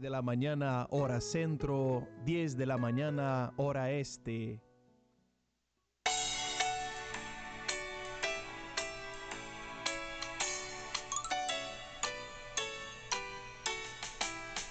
[0.00, 4.60] de la mañana hora centro, 10 de la mañana hora este.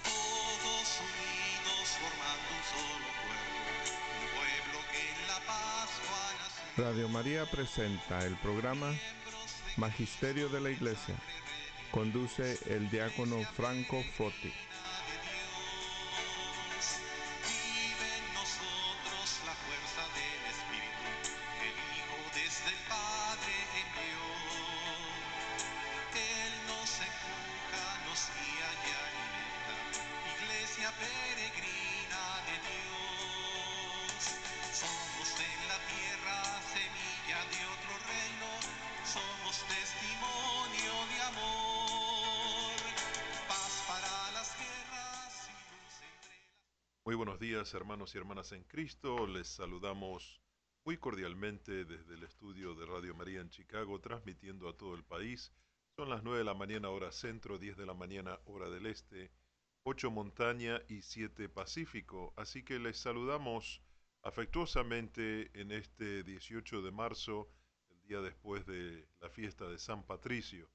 [0.04, 6.84] Todos unidos formando un solo pueblo, un pueblo que en la Pascua nació.
[6.84, 8.92] Radio María presenta el programa
[9.78, 11.14] Magisterio de la Iglesia.
[11.90, 14.52] Conduce el diácono Franco Foti.
[47.72, 50.42] Hermanos y hermanas en Cristo, les saludamos
[50.84, 55.50] muy cordialmente desde el estudio de Radio María en Chicago, transmitiendo a todo el país.
[55.96, 59.30] Son las 9 de la mañana hora centro, 10 de la mañana hora del este,
[59.84, 62.34] 8 montaña y 7 pacífico.
[62.36, 63.80] Así que les saludamos
[64.22, 67.48] afectuosamente en este 18 de marzo,
[67.88, 70.68] el día después de la fiesta de San Patricio.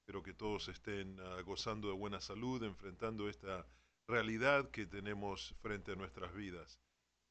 [0.00, 3.66] Espero que todos estén ah, gozando de buena salud, enfrentando esta
[4.06, 6.80] realidad que tenemos frente a nuestras vidas.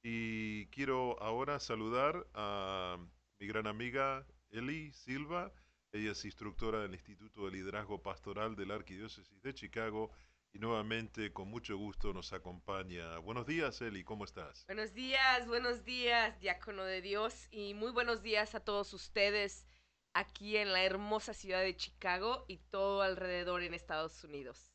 [0.03, 2.97] Y quiero ahora saludar a
[3.39, 5.53] mi gran amiga Eli Silva.
[5.91, 10.11] Ella es instructora del Instituto de Liderazgo Pastoral de la Arquidiócesis de Chicago
[10.51, 13.17] y nuevamente con mucho gusto nos acompaña.
[13.19, 14.65] Buenos días, Eli, ¿cómo estás?
[14.67, 19.65] Buenos días, buenos días, diácono de Dios, y muy buenos días a todos ustedes
[20.13, 24.72] aquí en la hermosa ciudad de Chicago y todo alrededor en Estados Unidos.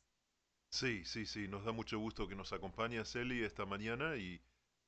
[0.69, 4.39] Sí, sí, sí, nos da mucho gusto que nos acompañes, Eli, esta mañana y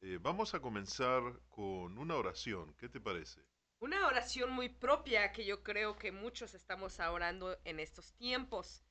[0.01, 2.73] eh, vamos a comenzar con una oración.
[2.75, 3.41] ¿Qué te parece?
[3.79, 8.83] Una oración muy propia que yo creo que muchos estamos orando en estos tiempos.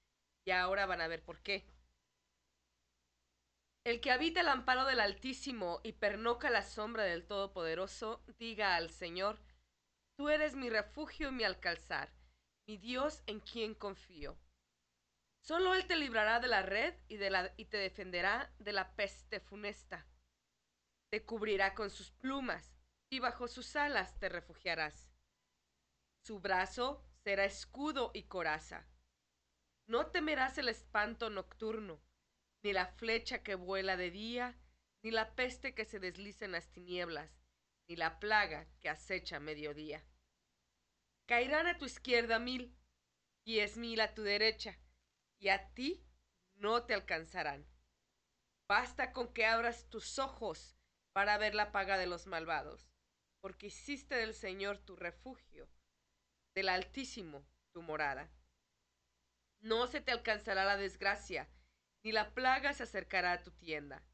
[0.45, 1.65] Y ahora van a ver por qué.
[3.85, 8.91] El que habita el amparo del Altísimo y pernoca la sombra del Todopoderoso, diga al
[8.91, 9.39] Señor,
[10.17, 12.13] Tú eres mi refugio y mi alcalzar,
[12.67, 14.37] mi Dios en quien confío.
[15.41, 17.19] Solo Él te librará de la red y,
[17.57, 20.07] y te defenderá de la peste funesta.
[21.11, 22.77] Te cubrirá con sus plumas
[23.11, 25.11] y bajo sus alas te refugiarás.
[26.25, 28.87] Su brazo será escudo y coraza.
[29.87, 32.01] No temerás el espanto nocturno,
[32.63, 34.57] ni la flecha que vuela de día,
[35.03, 37.41] ni la peste que se desliza en las tinieblas,
[37.89, 40.05] ni la plaga que acecha a mediodía.
[41.27, 42.77] Caerán a tu izquierda mil,
[43.45, 44.79] diez mil a tu derecha,
[45.41, 46.07] y a ti
[46.55, 47.67] no te alcanzarán.
[48.69, 50.77] Basta con que abras tus ojos
[51.13, 52.93] para ver la paga de los malvados,
[53.41, 55.69] porque hiciste del Señor tu refugio,
[56.55, 58.31] del Altísimo tu morada.
[59.61, 61.49] No se te alcanzará la desgracia,
[62.05, 64.05] ni la plaga se acercará a tu tienda,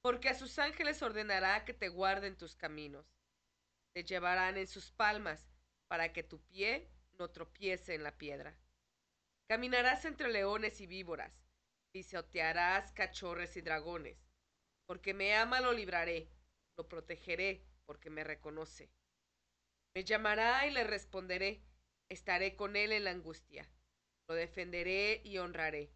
[0.00, 3.06] porque a sus ángeles ordenará que te guarden tus caminos.
[3.94, 5.50] Te llevarán en sus palmas
[5.88, 8.56] para que tu pie no tropiece en la piedra.
[9.52, 11.30] Caminarás entre leones y víboras,
[11.92, 14.16] pisotearás cachorres y dragones.
[14.86, 16.30] Porque me ama lo libraré,
[16.78, 18.90] lo protegeré, porque me reconoce.
[19.94, 21.62] Me llamará y le responderé,
[22.08, 23.68] estaré con él en la angustia.
[24.26, 25.92] Lo defenderé y honraré.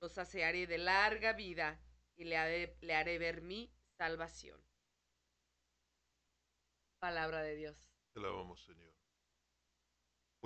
[0.00, 1.80] Lo saciaré de larga vida
[2.16, 4.60] y le haré, ver mi salvación.
[6.98, 7.88] Palabra de Dios.
[8.12, 8.95] Te alabamos, Señor.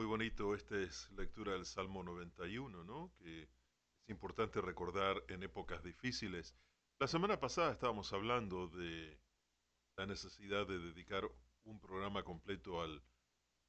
[0.00, 3.12] Muy bonito, esta es lectura del Salmo 91, ¿no?
[3.19, 3.50] Que es
[4.09, 6.56] importante recordar en épocas difíciles.
[6.99, 9.21] La semana pasada estábamos hablando de
[9.99, 11.31] la necesidad de dedicar
[11.65, 13.03] un programa completo al,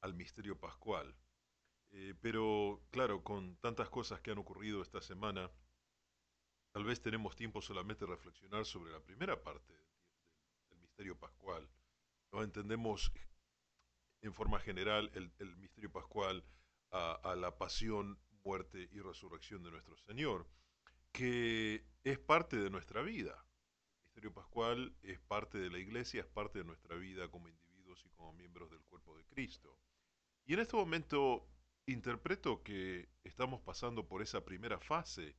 [0.00, 1.14] al misterio pascual.
[1.90, 5.50] Eh, pero claro, con tantas cosas que han ocurrido esta semana,
[6.72, 9.90] tal vez tenemos tiempo solamente de reflexionar sobre la primera parte del,
[10.70, 11.68] del misterio pascual.
[12.32, 13.12] No entendemos
[14.22, 16.44] en forma general el, misterio pascual
[16.90, 20.48] a, a, la pasión, muerte y resurrección de nuestro Señor,
[21.12, 23.44] que es parte de nuestra vida.
[23.96, 28.04] El misterio pascual es parte de la iglesia, es parte de nuestra vida como individuos
[28.04, 29.78] y como miembros del cuerpo de Cristo.
[30.44, 31.48] Y en este momento
[31.86, 35.36] interpreto que estamos pasando por esa primera fase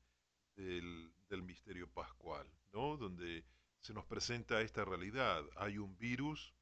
[0.56, 2.98] del, del misterio pascual, ¿no?
[2.98, 3.46] Donde
[3.80, 5.44] se nos presenta esta realidad.
[5.56, 6.54] Hay un virus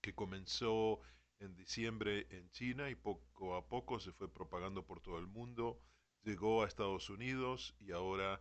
[0.00, 1.00] que comenzó
[1.42, 5.80] en diciembre en China y poco a poco se fue propagando por todo el mundo,
[6.22, 8.40] llegó a Estados Unidos y ahora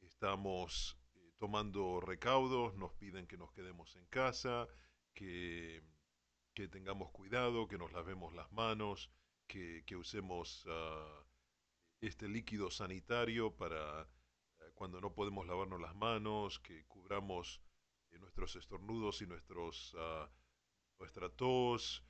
[0.00, 4.68] estamos eh, tomando recaudos, nos piden que nos quedemos en casa,
[5.14, 5.82] que,
[6.52, 9.10] que tengamos cuidado, que nos lavemos las manos,
[9.46, 11.24] que, usemos ah,
[12.00, 17.62] este líquido sanitario para eh, cuando no podemos lavarnos las manos, que cubramos
[18.10, 20.30] eh, nuestros estornudos y nuestros, ah,
[20.98, 22.04] nuestra tos.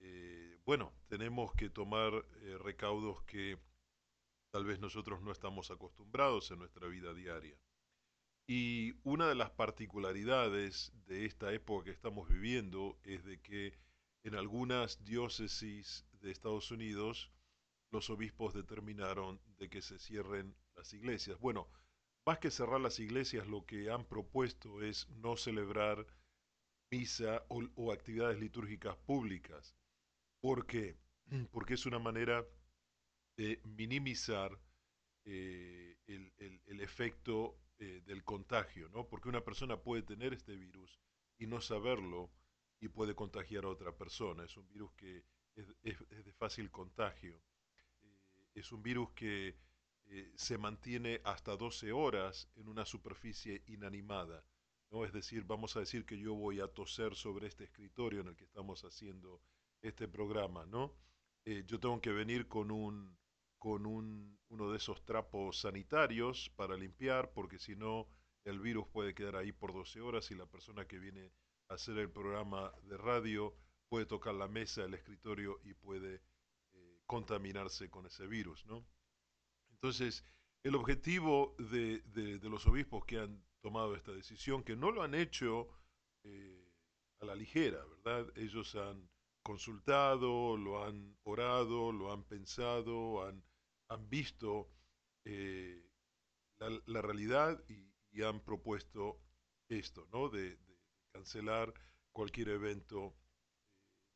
[0.00, 3.58] Eh, bueno, tenemos que tomar eh, recaudos que
[4.50, 7.58] tal vez nosotros no estamos acostumbrados en nuestra vida diaria.
[8.46, 13.78] Y una de las particularidades de esta época que estamos viviendo es de que
[14.22, 17.30] en algunas diócesis de Estados Unidos
[17.90, 21.38] los obispos determinaron de que se cierren las iglesias.
[21.38, 21.68] Bueno,
[22.26, 26.06] más que cerrar las iglesias, lo que han propuesto es no celebrar
[26.90, 29.74] misa o, o actividades litúrgicas públicas.
[30.40, 30.96] ¿Por qué?
[31.50, 32.46] Porque es una manera
[33.36, 34.58] de minimizar
[35.24, 39.08] eh, el, el- el efecto eh, del contagio, ¿no?
[39.08, 41.00] Porque una persona puede tener este virus
[41.38, 42.30] y no saberlo
[42.80, 44.44] y puede contagiar a otra persona.
[44.44, 45.24] Es un virus que
[45.56, 47.42] es, es- es de fácil contagio.
[48.02, 49.56] Eh, es un virus que
[50.36, 54.44] se mantiene hasta 12 horas en una superficie inanimada.
[54.90, 55.04] ¿No?
[55.04, 58.36] Es decir, vamos a decir que yo voy a toser sobre este escritorio en el
[58.36, 59.40] que estamos haciendo
[59.82, 60.94] este programa, ¿no?
[61.44, 63.16] Eh, yo tengo que venir con un
[63.58, 68.06] con un, uno de esos trapos sanitarios para limpiar, porque si no
[68.44, 71.32] el virus puede quedar ahí por 12 horas y la persona que viene
[71.70, 73.54] a hacer el programa de radio
[73.88, 76.20] puede tocar la mesa, el escritorio y puede
[76.74, 78.84] eh, contaminarse con ese virus, ¿no?
[79.70, 80.24] Entonces,
[80.62, 85.02] el objetivo de, de- de los obispos que han tomado esta decisión, que no lo
[85.02, 85.68] han hecho
[86.22, 86.70] eh,
[87.20, 88.30] a la ligera, ¿verdad?
[88.36, 89.08] Ellos han
[89.42, 93.42] consultado, lo han orado, lo han pensado, han,
[93.88, 94.68] han visto
[95.24, 95.82] eh,
[96.58, 99.18] la, realidad y, y han propuesto
[99.70, 100.28] esto, ¿no?
[100.28, 100.78] De, de
[101.12, 101.72] cancelar
[102.12, 103.16] cualquier evento.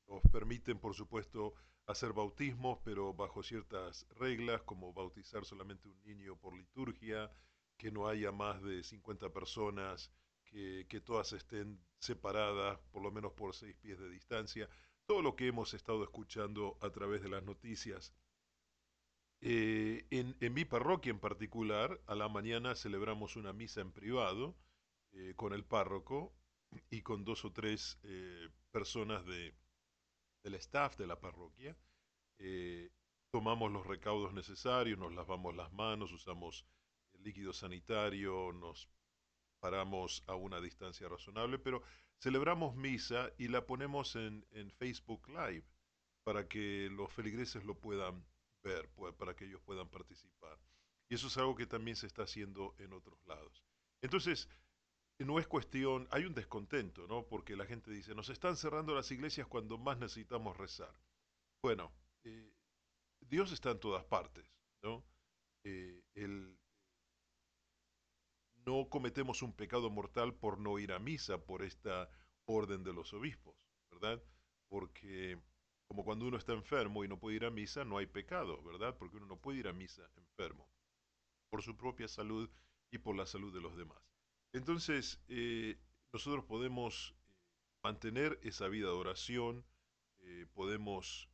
[0.08, 1.54] Nos permiten, por supuesto,
[1.86, 7.32] hacer bautismos, pero bajo ciertas reglas, como bautizar solamente un niño por liturgia,
[7.78, 10.12] que no haya más de 50 personas,
[10.44, 14.68] que, que todas estén separadas, por lo menos por seis pies de distancia.
[15.06, 18.12] Todo lo que hemos estado escuchando a través de las noticias.
[19.40, 24.56] Eh, en, en mi parroquia en particular, a la mañana celebramos una misa en privado
[25.12, 26.34] eh, con el párroco
[26.90, 29.54] y con dos o tres eh, personas de,
[30.42, 31.76] del staff de la parroquia.
[32.38, 32.90] Eh,
[33.30, 36.66] tomamos los recaudos necesarios, nos lavamos las manos, usamos
[37.18, 38.88] líquido sanitario, nos
[39.60, 41.82] paramos a una distancia razonable, pero
[42.18, 45.64] celebramos misa y la ponemos en, en Facebook Live
[46.24, 48.24] para que los feligreses lo puedan
[48.62, 50.58] ver, pu- para que ellos puedan participar.
[51.08, 53.62] Y eso es algo que también se está haciendo en otros lados.
[54.02, 54.48] Entonces,
[55.18, 57.26] no es cuestión, hay un descontento, ¿no?
[57.26, 60.94] Porque la gente dice, nos están cerrando las iglesias cuando más necesitamos rezar.
[61.62, 61.92] Bueno,
[62.24, 62.52] eh,
[63.20, 64.46] Dios está en todas partes,
[64.82, 65.04] ¿no?
[65.64, 66.57] Eh, el-
[68.68, 72.10] no cometemos un pecado mortal por no ir a misa, por esta
[72.44, 73.56] orden de los obispos,
[73.90, 74.22] ¿verdad?
[74.68, 75.40] Porque
[75.86, 78.94] como cuando uno está enfermo y no puede ir a misa, no hay pecado, ¿verdad?
[78.98, 80.68] Porque uno no puede ir a misa enfermo,
[81.48, 82.50] por su propia salud
[82.90, 84.02] y por la salud de los demás.
[84.52, 85.78] Entonces, eh,
[86.12, 87.32] nosotros podemos eh,
[87.82, 89.64] mantener esa vida de oración,
[90.18, 91.30] eh, podemos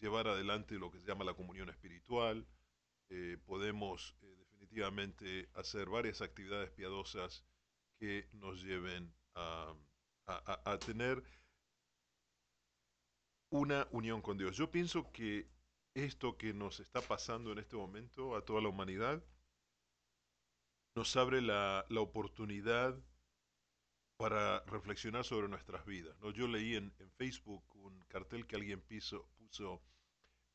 [0.00, 2.44] llevar adelante lo que se llama la comunión espiritual,
[3.46, 4.16] podemos
[4.58, 7.44] definitivamente hacer varias actividades piadosas
[7.98, 9.74] que nos lleven a,
[10.26, 11.22] a- a- tener
[13.50, 14.56] una unión con Dios.
[14.56, 15.48] Yo pienso que
[15.94, 19.22] esto que nos está pasando en este momento a toda la humanidad
[20.94, 22.98] nos abre la, la oportunidad
[24.18, 26.18] para reflexionar sobre nuestras vidas.
[26.20, 26.30] ¿no?
[26.30, 29.82] Yo leí en, en Facebook un cartel que alguien piso- puso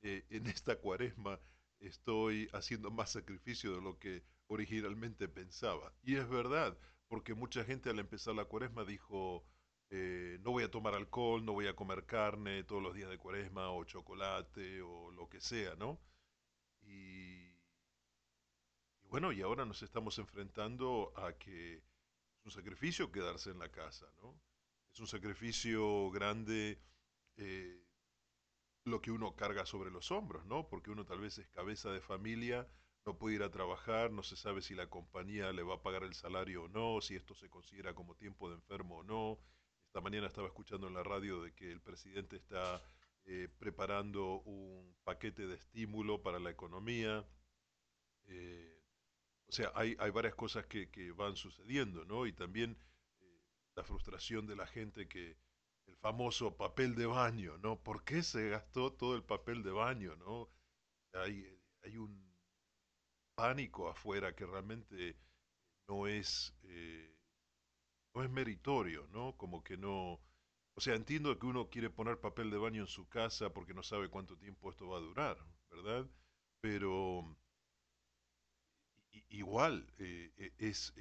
[0.01, 1.39] eh, en esta cuaresma
[1.81, 5.93] estoy haciendo más sacrificio de lo que originalmente pensaba.
[6.03, 9.45] Y es verdad, porque mucha gente al empezar la cuaresma dijo,
[9.89, 13.17] eh, no voy a tomar alcohol, no voy a comer carne todos los días de
[13.17, 15.99] cuaresma, o chocolate, o lo que sea, ¿no?
[16.83, 17.57] Y,
[19.03, 24.07] bueno, y ahora nos estamos enfrentando a que es un sacrificio quedarse en la casa,
[24.21, 24.39] ¿no?
[24.93, 26.81] Es un sacrificio grande
[27.37, 27.80] eh,
[28.85, 30.67] lo que uno carga sobre los hombros, ¿no?
[30.67, 32.67] Porque uno tal vez es cabeza de familia,
[33.05, 36.03] no puede ir a trabajar, no se sabe si la compañía le va a pagar
[36.03, 39.39] el salario o no, si esto se considera como tiempo de enfermo o no.
[39.87, 42.81] Esta mañana estaba escuchando en la radio de que el presidente está
[43.25, 47.25] eh, preparando un paquete de estímulo para la economía.
[48.25, 48.83] Eh,
[49.47, 52.25] o sea, hay, varias cosas que, que van sucediendo, ¿no?
[52.25, 52.77] Y también
[53.19, 53.41] eh,
[53.75, 55.37] la frustración de la gente que
[55.91, 57.77] el famoso papel de baño, ¿no?
[57.83, 60.49] ¿Por qué se gastó todo el papel de baño, ¿no?
[61.13, 61.45] Hay,
[61.83, 62.31] hay un
[63.35, 65.17] pánico afuera que realmente
[65.87, 67.13] no es, eh,
[68.13, 69.35] no es meritorio, ¿no?
[69.37, 70.21] Como que no...
[70.75, 73.83] O sea, entiendo que uno quiere poner papel de baño en su casa porque no
[73.83, 75.37] sabe cuánto tiempo esto va a durar,
[75.69, 76.09] ¿verdad?
[76.61, 77.37] Pero
[79.29, 80.93] igual eh, eh, es...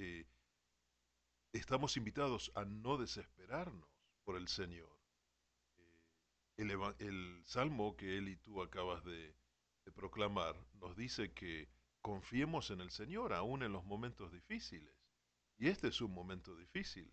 [1.52, 3.89] estamos invitados a no desesperarnos
[4.30, 4.88] por el Señor.
[6.56, 6.70] El,
[7.00, 9.34] el, salmo que él y tú acabas de,
[9.84, 11.68] de proclamar nos dice que
[12.00, 14.94] confiemos en el Señor aún en los momentos difíciles.
[15.58, 17.12] Y este es un momento difícil.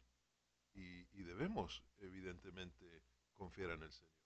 [0.76, 2.86] Y, debemos, evidentemente,
[3.34, 4.22] confiar en el Señor.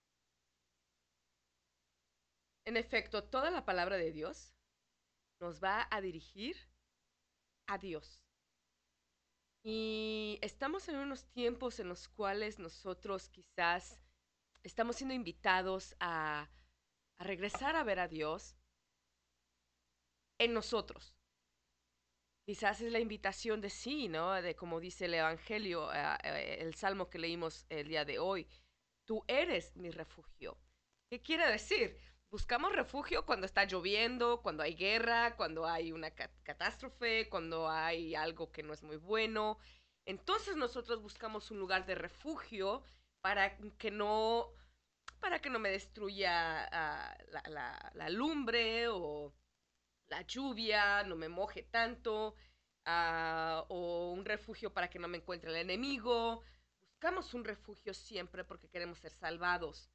[2.66, 4.54] En efecto, toda la palabra de Dios
[5.40, 6.58] nos va a dirigir
[7.68, 8.22] a Dios.
[9.64, 14.02] Y estamos en unos tiempos en los cuales nosotros quizás
[14.64, 16.50] estamos siendo invitados a,
[17.20, 18.56] regresar a ver a Dios,
[20.40, 21.16] en nosotros.
[22.46, 24.42] Quizás es la invitación de sí, ¿no?
[24.42, 28.48] De como dice el Evangelio, eh, eh, el salmo que leímos el día de hoy.
[29.06, 30.58] Tú eres mi refugio.
[31.12, 31.96] ¿Qué quiere decir?
[32.32, 38.54] Buscamos refugio cuando está lloviendo, cuando hay guerra, cuando hay una catástrofe, cuando hay algo
[38.54, 39.58] que no es muy bueno.
[40.06, 42.84] Entonces nosotros buscamos un lugar de refugio
[43.20, 44.48] para que no,
[45.20, 47.18] para que no me destruya ah,
[47.94, 49.34] la lumbre o
[50.08, 52.36] la lluvia, no me moje tanto,
[52.86, 56.44] ah, o un refugio para que no me encuentre el enemigo.
[56.80, 59.91] Buscamos un refugio siempre porque queremos ser salvados.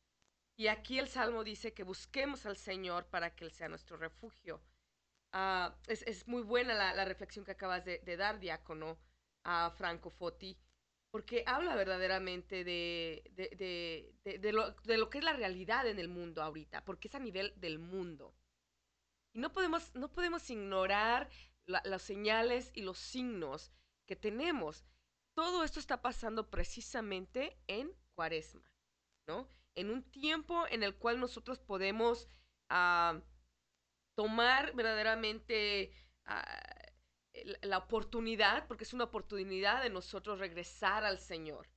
[0.57, 4.63] Y aquí el Salmo dice que busquemos al Señor para que Él sea nuestro refugio.
[5.33, 8.99] Ah, es, muy buena la, reflexión que acabas de, dar, diácono
[9.45, 10.57] a Franco Foti,
[11.11, 13.23] porque habla verdaderamente de,
[14.25, 17.19] de, lo, de lo que es la realidad en el mundo ahorita, porque es a
[17.19, 18.35] nivel del mundo.
[19.35, 21.29] Y no podemos, no podemos ignorar
[21.67, 23.73] las señales y los signos
[24.07, 24.87] que tenemos.
[25.35, 28.73] Todo esto está pasando precisamente en cuaresma,
[29.29, 29.47] ¿no?
[29.77, 32.29] En un tiempo en el cual nosotros podemos
[32.69, 33.21] ah,
[34.17, 35.93] tomar verdaderamente
[36.25, 36.45] ah,
[37.63, 41.69] la oportunidad, porque es una oportunidad de nosotros regresar al Señor.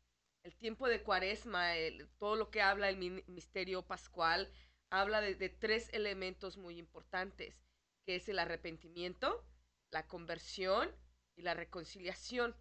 [0.44, 1.74] El tiempo de cuaresma,
[2.18, 4.52] todo lo que habla el misterio pascual,
[4.90, 7.62] habla de, tres elementos muy importantes,
[8.06, 9.46] que es el arrepentimiento,
[9.92, 10.90] la conversión
[11.36, 12.56] y la reconciliación,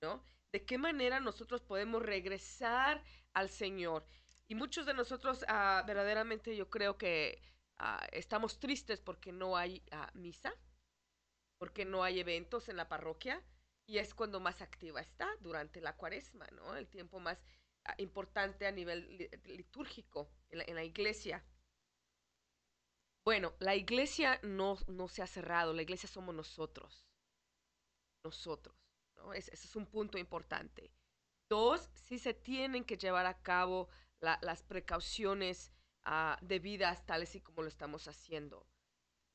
[0.00, 0.22] ¿no?
[0.52, 3.04] De qué manera nosotros podemos regresar
[3.34, 4.06] al Señor.
[4.48, 7.42] Y muchos de nosotros ah, verdaderamente yo creo que
[7.76, 10.52] ah, estamos tristes porque no hay ah, misa,
[11.58, 13.42] porque no hay eventos en la parroquia
[13.86, 16.76] y es cuando más activa está durante la cuaresma, ¿no?
[16.76, 17.38] El tiempo más
[17.96, 21.42] importante a nivel litúrgico en la iglesia.
[23.24, 27.06] Bueno, la iglesia no, no se ha cerrado, la iglesia somos nosotros.
[28.24, 28.74] Nosotros.
[29.16, 29.34] ¿no?
[29.34, 30.90] Ese, es un punto importante.
[31.50, 33.88] Dos, sí se tienen que llevar a cabo
[34.20, 35.72] las precauciones
[36.06, 38.66] uh, debidas tales y como lo estamos haciendo.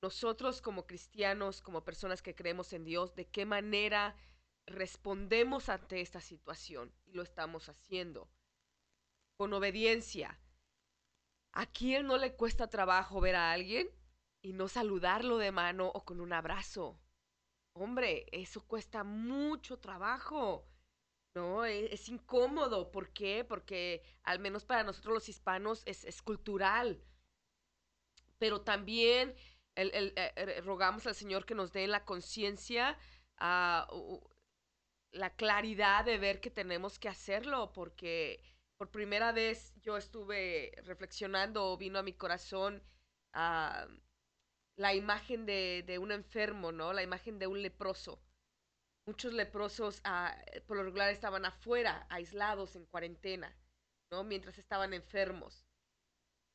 [0.01, 4.15] Nosotros como cristianos, como personas que creemos en Dios, ¿de qué manera
[4.65, 6.93] respondemos ante esta situación?
[7.05, 8.29] Y lo estamos haciendo.
[9.37, 10.39] Con obediencia,
[11.55, 13.87] ¿A quién no le cuesta trabajo ver a alguien
[14.41, 16.99] y no saludarlo de mano o con un abrazo?
[17.73, 20.65] Hombre, eso cuesta mucho trabajo.
[21.35, 22.91] No, e, es, incómodo.
[22.91, 23.43] ¿Por qué?
[23.43, 27.01] Porque al menos para nosotros los hispanos es, cultural.
[28.37, 29.35] Pero también
[29.75, 32.97] eh, rogamos al Señor que nos dé la conciencia,
[33.37, 33.87] ah,
[35.11, 38.43] la claridad de ver que tenemos que hacerlo, porque
[38.77, 42.83] por primera vez yo estuve reflexionando, vino a mi corazón
[43.33, 43.87] ah,
[44.75, 46.93] la imagen de, un enfermo, ¿no?
[46.93, 48.19] La imagen de un leproso.
[49.05, 53.55] Muchos leprosos ah, por lo regular estaban afuera, aislados, en cuarentena,
[54.11, 54.23] ¿no?
[54.23, 55.65] Mientras estaban enfermos.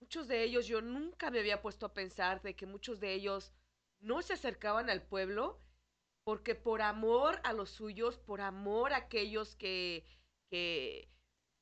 [0.00, 3.52] Muchos de ellos, yo nunca me había puesto a pensar de que muchos de ellos
[4.00, 5.60] no se acercaban al pueblo
[6.24, 10.04] porque por amor a los suyos, por amor a aquellos que,
[10.50, 11.10] que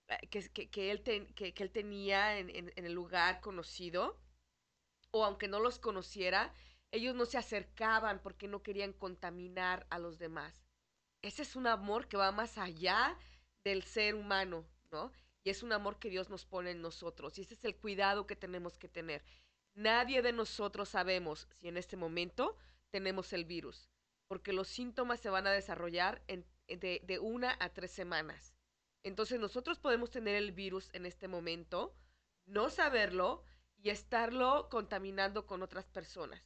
[0.09, 4.21] eh, que, que, él tenía en, el lugar conocido,
[5.11, 6.53] o aunque no los conociera,
[6.93, 10.66] ellos no se acercaban porque no querían contaminar a los demás.
[11.23, 13.19] Ese es un amor que va más allá
[13.65, 15.13] del ser humano, ¿no?
[15.45, 17.39] Y es un amor que Dios nos pone en nosotros.
[17.39, 19.25] Y ese es el cuidado que tenemos que tener.
[19.75, 22.57] Nadie de nosotros sabemos si en este momento
[22.91, 23.91] tenemos el virus.
[24.29, 28.55] porque los síntomas se van a desarrollar de una a tres semanas.
[29.03, 31.95] Entonces nosotros podemos tener el virus en este momento,
[32.47, 33.45] no saberlo
[33.77, 36.43] y estarlo contaminando con otras personas.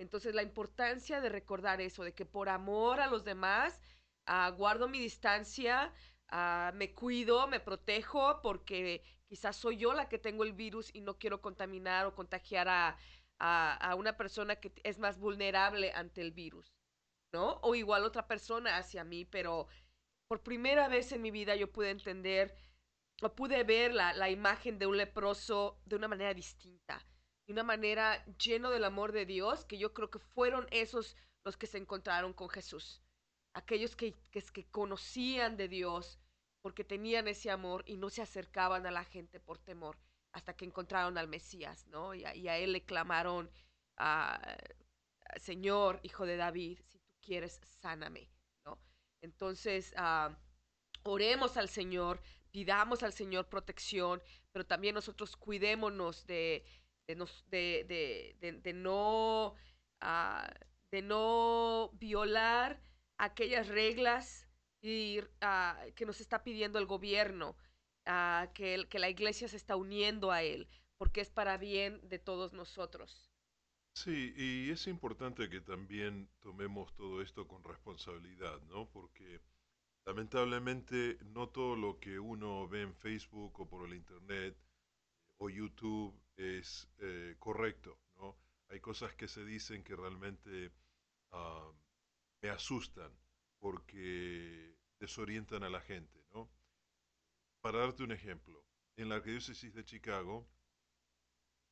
[0.00, 3.82] Entonces la importancia de recordar eso, de que por amor a los demás,
[4.24, 5.92] ah, guardo mi distancia,
[6.28, 11.02] ah, me cuido, me protejo, porque quizás soy yo la que tengo el virus y
[11.02, 12.96] no quiero contaminar o contagiar a,
[13.96, 16.74] una persona que es más vulnerable ante el virus,
[17.32, 17.58] ¿no?
[17.62, 19.66] O igual otra persona hacia mí, pero
[20.28, 22.54] por primera vez en mi vida yo pude entender
[23.22, 27.06] o pude ver la imagen de un leproso de una manera distinta,
[27.50, 31.56] de una manera lleno del amor de Dios, que yo creo que fueron esos los
[31.56, 33.02] que se encontraron con Jesús.
[33.54, 36.20] Aquellos que, que, conocían de Dios
[36.62, 39.98] porque tenían ese amor y no se acercaban a la gente por temor
[40.30, 42.14] hasta que encontraron al Mesías, ¿no?
[42.14, 43.50] Y a, y a él le clamaron,
[43.96, 44.56] ah,
[45.36, 48.30] Señor, hijo de David, si tú quieres, sáname,
[48.64, 48.78] ¿no?
[49.22, 50.38] Entonces, ah,
[51.02, 56.64] oremos al Señor, pidamos al Señor protección, pero también nosotros cuidémonos de,
[58.62, 59.54] de, no,
[60.00, 60.50] ah,
[60.90, 62.80] de no violar
[63.18, 64.48] aquellas reglas
[64.82, 67.56] y, ah, que nos está pidiendo el gobierno,
[68.06, 72.00] ah, que, el- que la iglesia se está uniendo a él, porque es para bien
[72.08, 73.30] de todos nosotros.
[73.92, 78.88] Sí, y es importante que también tomemos todo esto con responsabilidad, ¿no?
[78.90, 79.40] Porque
[80.06, 84.56] lamentablemente no todo lo que uno ve en Facebook o por el Internet
[85.38, 88.36] o YouTube es eh, correcto, ¿no?
[88.68, 90.72] Hay cosas que se dicen que realmente
[91.32, 91.70] ah,
[92.40, 93.12] me asustan
[93.58, 96.50] porque desorientan a la gente, ¿no?
[97.60, 98.64] Para darte un ejemplo,
[98.96, 100.48] en la arquidiócesis de Chicago,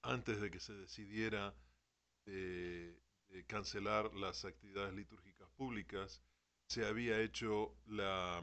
[0.03, 1.55] antes de que se decidiera
[2.25, 6.23] de, de cancelar las actividades litúrgicas públicas,
[6.67, 8.43] se había hecho la,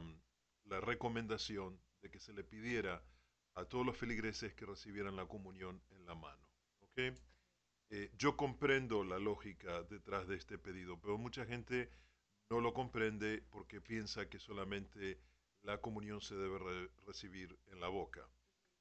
[0.64, 3.02] la recomendación de que se le pidiera
[3.56, 6.48] a todos los feligreses que recibieran la comunión en la mano.
[6.82, 6.98] ¿ok?
[7.90, 11.90] Eh, yo comprendo la lógica detrás de este pedido, pero mucha gente
[12.50, 15.20] no lo comprende porque piensa que solamente
[15.62, 18.28] la comunión se debe re- recibir en la boca.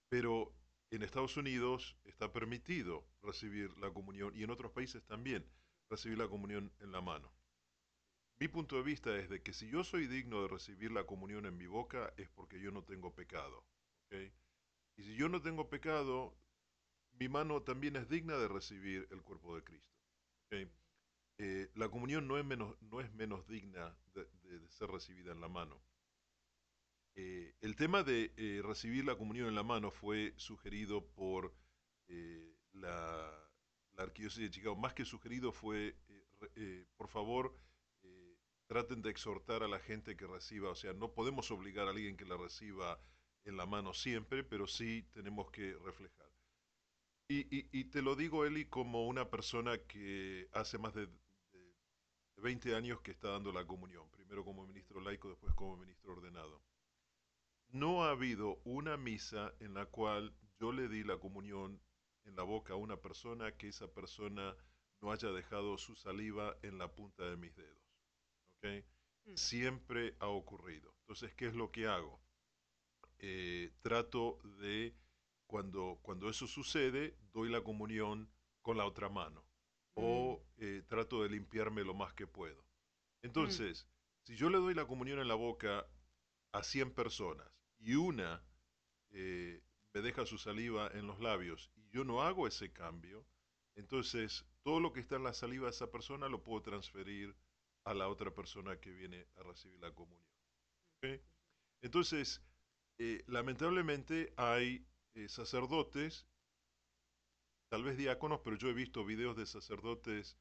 [0.10, 0.54] Pero
[0.92, 5.46] en Estados Unidos está permitido recibir la comunión y en otros países también
[5.90, 7.32] recibir la comunión en la mano.
[8.40, 11.46] Mi punto de vista es de que si yo soy digno de recibir la comunión
[11.46, 13.66] en mi boca es porque yo no tengo pecado.
[14.06, 14.16] ¿ok?
[14.98, 16.38] Y si yo no tengo pecado,
[17.14, 19.96] mi mano también es digna de recibir el cuerpo de Cristo.
[21.38, 24.26] Eh, la comunión no es menos, no es menos digna de,
[24.70, 25.82] ser recibida en la mano.
[27.16, 31.54] Eh, el tema de eh, recibir la comunión en la mano fue sugerido por
[32.74, 33.50] la,
[33.94, 34.76] la Arquidiócesis de Chicago.
[34.76, 35.96] Más que sugerido fue,
[36.98, 37.58] por favor,
[38.68, 42.18] traten de exhortar a la gente que reciba, o sea, no podemos obligar a alguien
[42.18, 43.00] que la reciba
[43.46, 46.30] en la mano siempre, pero sí tenemos que reflejar.
[47.28, 51.14] Y, y- y te lo digo, Eli, como una persona que hace más de, de-
[52.36, 56.14] de 20 años que está dando la comunión, primero como ministro laico, después como ministro
[56.14, 56.62] ordenado.
[57.74, 61.80] No ha habido una misa en la cual yo le di la comunión
[62.24, 64.56] en la boca a una persona que esa persona
[65.00, 67.84] no haya dejado su saliva en la punta de mis dedos.
[68.58, 68.86] ¿ok?
[69.26, 69.36] Mm.
[69.38, 70.96] Siempre ha ocurrido.
[71.02, 72.22] Entonces, ¿qué es lo que hago?
[73.20, 74.96] Eh, trato de,
[75.48, 78.30] cuando, cuando eso sucede, doy la comunión
[78.62, 79.46] con la otra mano.
[79.94, 82.66] O eh, trato de limpiarme lo más que puedo.
[83.22, 83.88] Entonces,
[84.24, 85.88] si yo le doy la comunión en la boca
[86.52, 87.48] a 100 personas
[87.80, 88.44] y una
[89.12, 89.62] eh,
[89.94, 93.26] me deja su saliva en los labios y yo no hago ese cambio,
[93.76, 97.36] entonces todo lo que está en la saliva de esa persona lo puedo transferir
[97.86, 100.36] a la otra persona que viene a recibir la comunión.
[100.98, 101.22] ¿ok?
[101.82, 102.42] Entonces,
[102.98, 106.26] eh, lamentablemente hay eh, sacerdotes,
[107.70, 110.38] tal vez diáconos, pero yo he visto videos de sacerdotes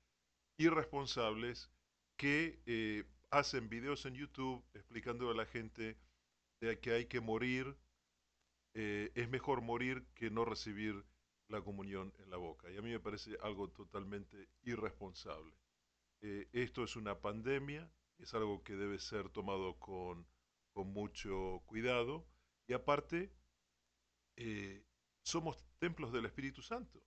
[0.56, 1.70] irresponsables
[2.16, 5.96] que eh, hacen videos en YouTube explicando a la gente
[6.60, 7.76] de que hay que morir,
[8.76, 11.04] es mejor morir que no recibir
[11.46, 12.68] la comunión en la boca.
[12.70, 15.54] Y a mí me parece algo totalmente irresponsable.
[16.20, 17.88] Esto es una pandemia,
[18.18, 20.26] es algo que debe ser tomado con,
[20.72, 22.26] con mucho cuidado
[22.66, 23.30] y aparte
[24.36, 24.84] eh,
[25.22, 27.02] somos templos del Espíritu Santo.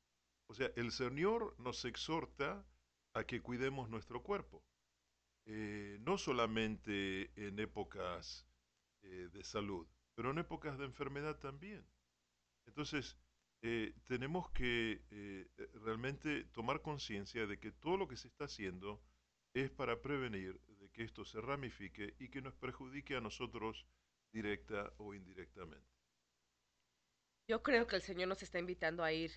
[0.47, 2.65] O sea, el Señor nos exhorta
[3.13, 4.63] a que cuidemos nuestro cuerpo.
[5.45, 8.45] Eh, no solamente en épocas
[9.01, 11.85] eh, de salud, pero en épocas de enfermedad también.
[12.65, 13.17] Entonces,
[14.05, 15.01] tenemos que
[15.73, 19.01] realmente tomar conciencia de que todo lo que se está haciendo
[19.53, 23.85] es para prevenir de que esto se ramifique y que nos perjudique a nosotros
[24.31, 25.87] directa o indirectamente.
[27.49, 29.31] Yo creo que el Señor nos está invitando a ir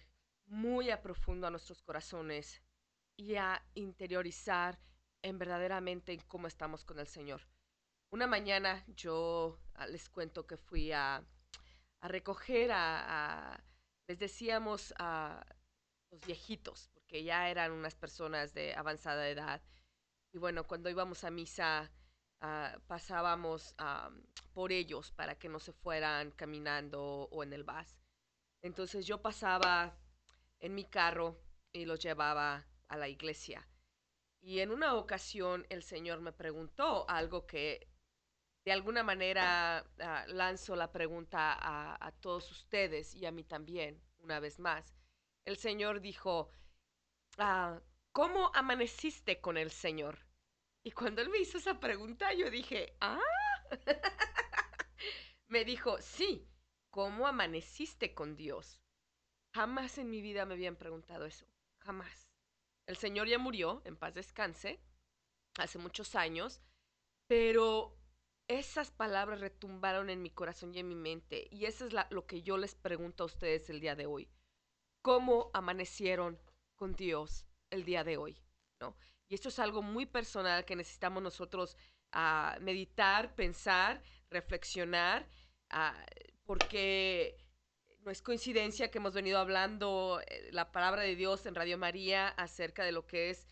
[0.47, 2.61] muy a profundo a nuestros corazones
[3.17, 4.79] y a interiorizar
[5.23, 7.43] en verdaderamente en cómo estamos con el Señor.
[8.13, 11.25] Una mañana yo ah, les cuento que fui a,
[12.03, 13.63] recoger a-
[14.09, 15.47] les decíamos a
[16.11, 19.63] los viejitos, porque ya eran unas personas de avanzada edad.
[20.33, 21.93] Y bueno, cuando íbamos a misa,
[22.41, 24.11] ah, pasábamos ah,
[24.53, 27.99] por ellos para que no se fueran caminando o en el bus.
[28.63, 29.97] Entonces yo pasaba
[30.59, 31.41] en mi carro
[31.73, 33.67] y los llevaba a la iglesia.
[34.43, 37.89] Y en una ocasión el Señor me preguntó algo que
[38.65, 44.41] de alguna manera ah, lanzo la pregunta a, todos ustedes y a mí también, una
[44.41, 44.95] vez más.
[45.47, 46.51] El Señor dijo,
[48.13, 50.30] ¿cómo amaneciste con el Señor?
[50.83, 53.21] Y cuando Él me hizo esa pregunta, yo dije, ah,
[55.49, 56.49] me dijo, sí,
[56.91, 58.81] ¿cómo amaneciste con Dios?
[59.55, 61.47] Jamás en mi vida me habían preguntado eso,
[61.81, 62.31] jamás.
[62.87, 64.81] El Señor ya murió, en paz descanse,
[65.59, 66.63] hace muchos años,
[67.27, 67.97] pero
[68.49, 72.43] esas palabras retumbaron en mi corazón y en mi mente, y eso es lo que
[72.43, 74.29] yo les pregunto a ustedes el día de hoy.
[75.03, 76.41] ¿Cómo amanecieron
[76.75, 78.43] con Dios el día de hoy?
[78.81, 78.97] ¿No?
[79.31, 81.77] Y esto es algo muy personal que necesitamos nosotros
[82.13, 85.29] ah, meditar, pensar, reflexionar,
[85.71, 86.05] ah,
[86.45, 87.37] porque
[88.01, 92.27] no es coincidencia que hemos venido hablando eh, la palabra de Dios en Radio María
[92.29, 93.47] acerca de lo que es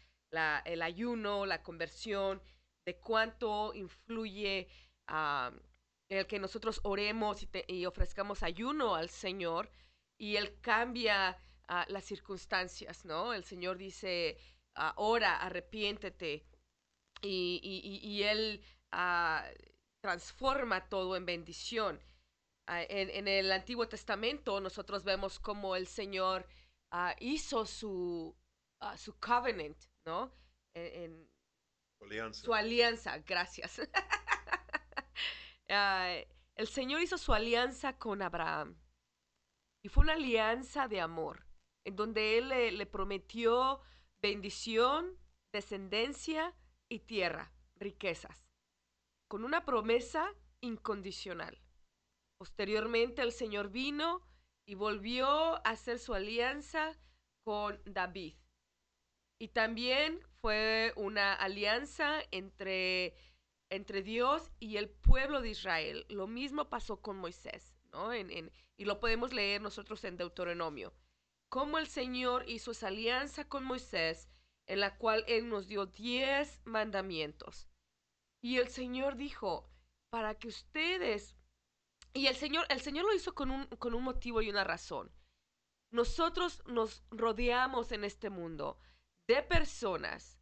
[0.64, 2.43] el ayuno, la conversión,
[2.85, 4.69] de cuánto influye
[5.07, 5.53] ah,
[6.09, 9.71] el que nosotros oremos y, te- ofrezcamos ayuno al Señor
[10.19, 11.37] y Él cambia
[11.88, 13.35] las circunstancias, ¿no?
[13.35, 14.38] El Señor dice,
[14.79, 16.45] ah, ora, arrepiéntete
[17.23, 19.45] y, y- y- y Él ah,
[20.01, 22.01] transforma todo en bendición.
[22.67, 26.47] Ah, en, en el Antiguo Testamento nosotros vemos cómo el Señor
[26.93, 28.37] ah, hizo su,
[28.97, 30.33] su covenant, ¿no?
[30.75, 31.31] En- en,
[32.01, 32.45] Alianza.
[32.45, 33.81] su alianza, gracias.
[36.57, 38.77] El Señor hizo su alianza con Abraham.
[39.85, 41.47] Y fue una alianza de amor,
[41.85, 43.81] en donde Él le, le prometió
[44.21, 45.17] bendición,
[45.53, 46.55] descendencia
[46.89, 48.47] y tierra, riquezas,
[49.29, 51.61] con una promesa incondicional.
[52.39, 54.23] Posteriormente el Señor vino
[54.67, 56.99] y volvió a hacer su alianza
[57.45, 58.35] con David.
[59.41, 63.15] Y también fue una alianza entre,
[63.71, 66.05] entre Dios y el pueblo de Israel.
[66.09, 68.15] Lo mismo pasó con Moisés, ¿no?
[68.15, 70.93] Y lo podemos leer nosotros en Deuteronomio.
[71.49, 74.29] Cómo el Señor hizo esa alianza con Moisés,
[74.67, 77.69] en la cual Él nos dio diez mandamientos.
[78.43, 79.71] Y el Señor dijo,
[80.11, 81.37] para que ustedes...
[82.13, 85.13] Y el Señor, el Señor lo hizo con un, con un motivo y una razón.
[85.91, 88.79] Nosotros nos rodeamos en este mundo
[89.27, 90.39] de personas,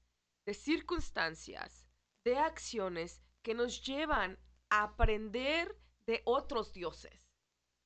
[0.47, 1.87] de circunstancias,
[2.25, 4.38] de acciones que nos llevan
[4.71, 7.27] a aprender de otros dioses.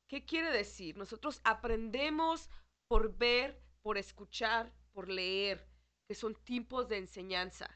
[0.08, 0.96] ¿Qué quiere decir?
[0.96, 2.48] Nosotros aprendemos
[2.90, 5.64] por ver, por escuchar, por leer,
[6.08, 7.70] que son tipos de enseñanza.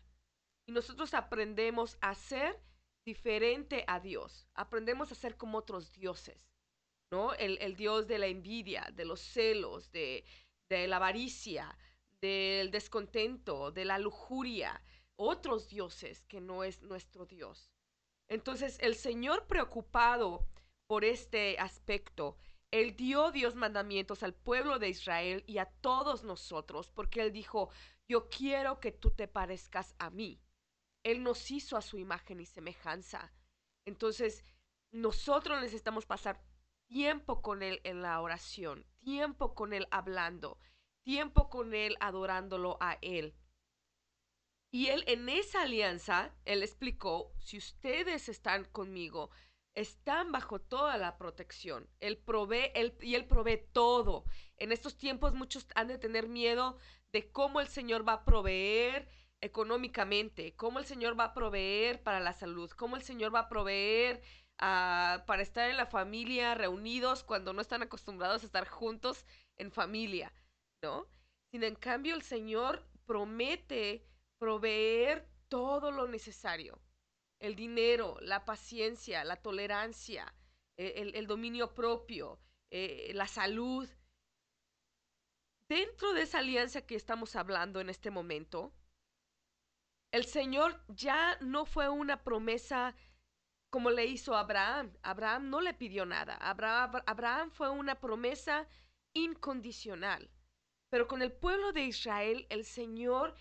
[0.67, 2.61] Y nosotros aprendemos a ser
[3.07, 4.49] diferente a Dios.
[4.55, 6.51] Aprendemos a ser como otros dioses.
[7.13, 7.33] ¿No?
[7.35, 10.25] El, el Dios de la envidia, de los celos, de,
[10.69, 11.79] de la avaricia,
[12.21, 14.83] del descontento, de la lujuria,
[15.15, 17.71] otros dioses que no es nuestro Dios.
[18.29, 20.49] Entonces, el Señor preocupado
[20.89, 22.37] por este aspecto,
[22.75, 27.71] Él dio Dios mandamientos al pueblo de Israel y a todos nosotros, porque Él dijo,
[28.09, 30.43] yo quiero que tú te parezcas a mí.
[31.05, 33.33] Él nos hizo a su imagen y semejanza.
[33.85, 34.43] Entonces,
[34.91, 36.43] nosotros necesitamos pasar
[36.89, 40.59] tiempo con Él en la oración, tiempo con Él hablando,
[41.05, 43.37] tiempo con Él adorándolo a Él.
[44.73, 49.31] Y Él en esa alianza, Él explicó, si ustedes están conmigo,
[49.75, 51.89] están bajo toda la protección.
[52.01, 54.25] Él provee, y Él provee todo.
[54.57, 56.77] En estos tiempos muchos han de tener miedo
[57.13, 59.09] de cómo el Señor va a proveer
[59.41, 63.49] económicamente, cómo el Señor va a proveer para la salud, cómo el Señor va a
[63.49, 64.23] proveer
[64.59, 69.71] ah, para estar en la familia reunidos cuando no están acostumbrados a estar juntos en
[69.71, 70.33] familia,
[70.83, 71.07] ¿no?
[71.51, 74.07] Sino en cambio el Señor promete
[74.39, 76.81] proveer todo lo necesario.
[77.45, 80.35] El dinero, la paciencia, la tolerancia,
[80.79, 83.87] eh, el, dominio propio, eh, la salud.
[85.69, 88.73] Dentro de esa alianza que estamos hablando en este momento,
[90.11, 92.97] El Señor ya no fue una promesa
[93.71, 94.97] como le hizo a Abraham.
[95.03, 96.37] Abraham no le pidió nada.
[96.37, 98.67] Abraham, Abraham fue una promesa
[99.13, 100.31] incondicional.
[100.89, 103.35] Pero con el pueblo de Israel, el Señor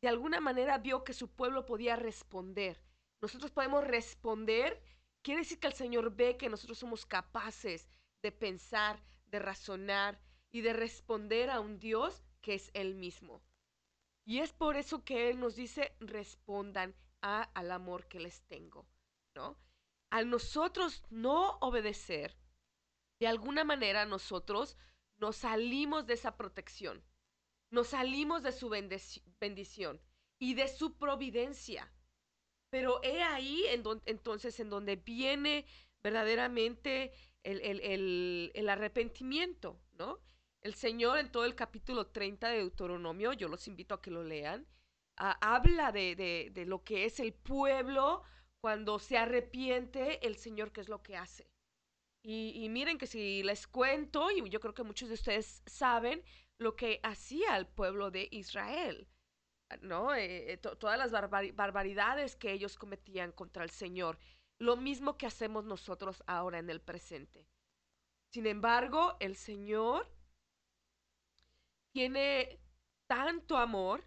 [0.00, 2.87] de alguna manera vio que su pueblo podía responder.
[3.20, 4.82] Nosotros podemos responder.
[5.22, 7.88] Quiere decir que el Señor ve que nosotros somos capaces
[8.22, 13.42] de pensar, de razonar y de responder a un Dios que es Él mismo.
[14.24, 18.86] Y es por eso que Él nos dice, respondan a, al amor que les tengo,
[19.34, 19.58] ¿no?
[20.10, 22.36] Al nosotros no obedecer,
[23.18, 24.76] de alguna manera nosotros
[25.16, 27.02] nos salimos de esa protección,
[27.70, 30.00] nos salimos de su bendición
[30.38, 31.92] y de su providencia.
[32.70, 35.64] Pero he ahí en entonces en donde viene
[36.02, 40.20] verdaderamente el, el, el, arrepentimiento, ¿no?
[40.60, 44.22] El Señor en todo el capítulo 30 de Deuteronomio, yo los invito a que lo
[44.22, 44.66] lean,
[45.16, 48.22] habla de, de, lo que es el pueblo
[48.60, 51.48] cuando se arrepiente el Señor, qué es lo que hace.
[52.22, 56.22] Y, miren que si les cuento, y yo creo que muchos de ustedes saben
[56.58, 59.08] lo que hacía el pueblo de Israel,
[59.80, 60.14] ¿no?
[60.14, 64.18] Eh, eh, todas las barbaridades que ellos cometían contra el Señor.
[64.58, 67.46] Lo mismo que hacemos nosotros ahora en el presente.
[68.30, 70.10] Sin embargo, el Señor
[71.92, 72.60] tiene
[73.06, 74.04] tanto amor,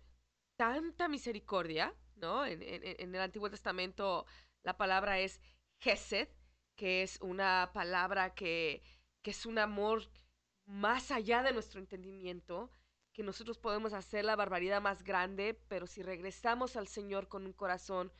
[0.55, 2.45] tanta misericordia, ¿no?
[2.45, 4.25] En, el Antiguo Testamento
[4.63, 5.41] la palabra es
[5.79, 6.29] Gesed,
[6.75, 8.83] que es una palabra que,
[9.23, 10.09] es un amor
[10.65, 12.69] más allá de nuestro entendimiento,
[13.13, 17.53] que nosotros podemos hacer la barbaridad más grande, pero si regresamos al Señor con un
[17.53, 18.11] corazón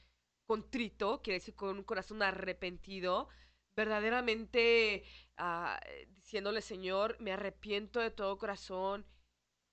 [0.45, 3.29] contrito, quiere decir con un corazón arrepentido,
[3.75, 5.03] verdaderamente
[5.37, 9.05] ah, diciéndole, Señor, me arrepiento de todo corazón,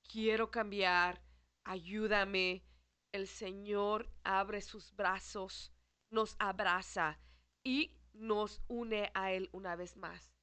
[0.09, 1.23] quiero cambiar,
[1.65, 2.65] ayúdame.
[3.11, 5.73] El Señor abre sus brazos,
[6.11, 7.19] nos abraza
[7.65, 10.39] y nos une a Él una vez más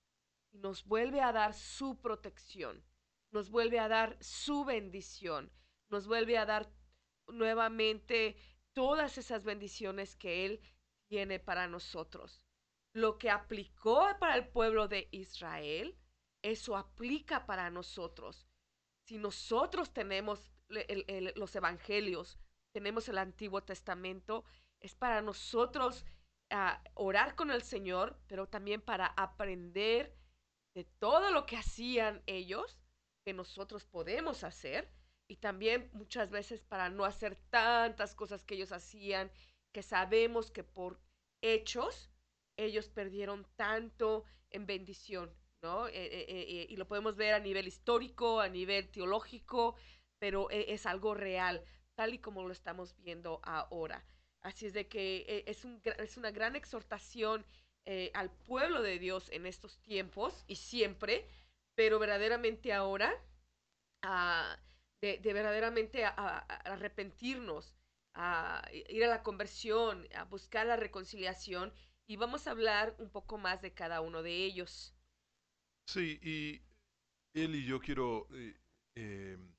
[0.52, 2.84] y nos vuelve a dar su protección,
[3.36, 5.52] nos vuelve a dar su bendición,
[5.90, 6.72] nos vuelve a dar
[7.28, 8.38] nuevamente
[8.74, 10.62] todas esas bendiciones que Él
[11.10, 12.42] tiene para nosotros.
[12.94, 16.00] Lo que aplicó para el pueblo de Israel,
[16.42, 18.48] eso aplica para nosotros.
[19.06, 20.54] Si nosotros tenemos
[21.36, 22.40] los evangelios,
[22.74, 24.46] tenemos el Antiguo Testamento,
[24.80, 26.06] es para nosotros
[26.94, 30.16] orar con el Señor, pero también para aprender
[30.74, 32.80] de todo lo que hacían ellos,
[33.26, 34.88] que nosotros podemos hacer,
[35.28, 39.32] y también muchas veces para no hacer tantas cosas que ellos hacían,
[39.74, 41.02] que sabemos que por
[41.42, 42.12] hechos
[42.56, 45.34] ellos perdieron tanto en bendición,
[45.64, 45.88] ¿no?
[45.88, 49.76] Eh, eh, eh, y lo podemos ver a nivel histórico, a nivel teológico,
[50.20, 54.06] pero es algo real, tal y como lo estamos viendo ahora.
[54.42, 57.46] Así es de que es, un, es una gran exhortación
[58.14, 61.28] al pueblo de Dios en estos tiempos y siempre,
[61.76, 63.14] pero verdaderamente ahora,
[64.02, 64.58] ah,
[65.02, 67.76] de, verdaderamente arrepentirnos,
[68.16, 71.74] a ir a la conversión, a buscar la reconciliación
[72.08, 74.96] y vamos a hablar un poco más de cada uno de ellos.
[75.88, 76.62] Sí, y
[77.34, 78.58] él y yo quiero eh,
[78.96, 79.54] em,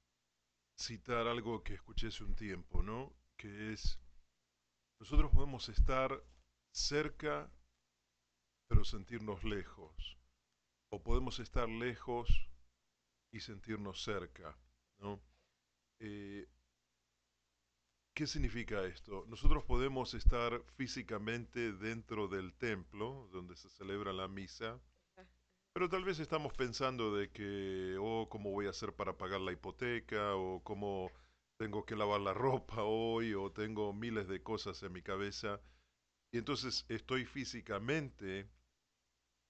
[0.78, 3.14] citar algo que escuché hace un tiempo, ¿no?
[3.36, 4.00] Que es
[4.98, 6.24] nosotros podemos estar
[6.72, 7.50] cerca,
[8.68, 10.16] pero sentirnos lejos.
[10.96, 12.26] O podemos estar lejos
[13.30, 14.56] y sentirnos cerca.
[14.98, 15.20] ¿no?
[16.00, 16.48] Eh,
[18.14, 19.26] ¿Qué significa esto?
[19.28, 24.80] Nosotros podemos estar físicamente dentro del templo, donde se celebra la misa,
[25.74, 29.52] pero tal vez estamos pensando de que, oh, ¿cómo voy a hacer para pagar la
[29.52, 30.34] hipoteca?
[30.34, 31.12] O cómo
[31.58, 35.60] tengo que lavar la ropa hoy o tengo miles de cosas en mi cabeza.
[36.32, 38.48] Y entonces estoy físicamente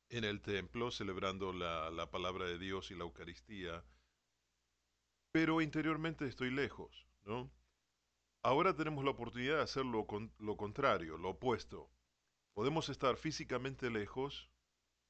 [0.09, 3.85] en el templo celebrando la, palabra de Dios y la Eucaristía,
[5.33, 7.51] pero interiormente estoy lejos, ¿no?
[8.43, 10.07] Ahora tenemos la oportunidad de hacer lo,
[10.39, 11.91] lo contrario, lo opuesto.
[12.55, 14.49] Podemos estar físicamente lejos,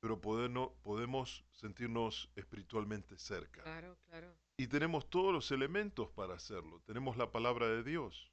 [0.01, 3.63] pero podemos sentirnos espiritualmente cerca.
[3.63, 4.35] Claro, claro.
[4.57, 6.81] Y tenemos todos los elementos para hacerlo.
[6.87, 8.33] Tenemos la palabra de Dios,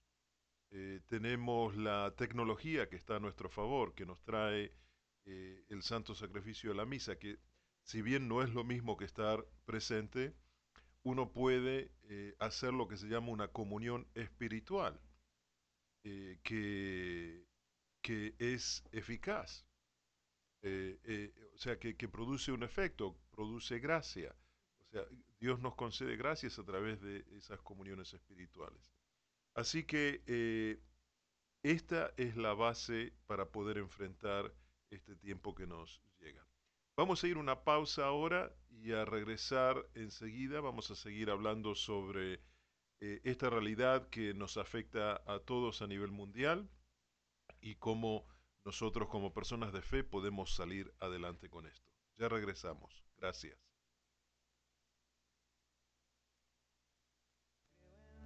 [0.71, 4.73] eh, tenemos la tecnología que está a nuestro favor, que nos trae
[5.25, 7.39] eh, el santo sacrificio de la misa, que
[7.83, 10.35] si bien no es lo mismo que estar presente,
[11.03, 14.99] uno puede eh, hacer lo que se llama una comunión espiritual,
[16.03, 17.45] que,
[18.01, 19.65] que, es eficaz,
[20.61, 24.35] o sea, que, que produce un efecto, produce gracia.
[24.79, 25.05] O sea,
[25.39, 28.93] Dios nos concede gracias a través de esas comuniones espirituales.
[29.55, 30.79] Así que eh,
[31.63, 34.53] Esta es la base para poder enfrentar
[34.93, 36.45] este tiempo que nos llega.
[36.95, 40.61] Vamos a ir una pausa ahora y a regresar enseguida.
[40.61, 42.41] Vamos a seguir hablando sobre
[42.99, 46.69] eh, esta realidad que nos afecta a todos a nivel mundial
[47.61, 48.27] y cómo
[48.63, 51.89] nosotros como personas de fe podemos salir adelante con esto.
[52.17, 53.03] Ya regresamos.
[53.17, 53.57] Gracias.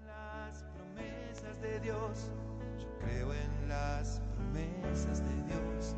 [0.08, 2.32] las promesas de Dios,
[2.80, 5.96] yo creo en las promesas de Dios,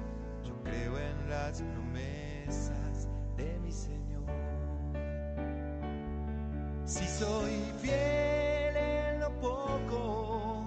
[0.70, 4.24] creo en las promesas de mi Señor.
[6.86, 10.66] Si soy fiel en lo poco,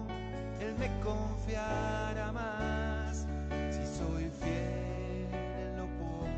[0.61, 3.27] Él me confiará más.
[3.71, 6.29] Si soy fiel en lo poco,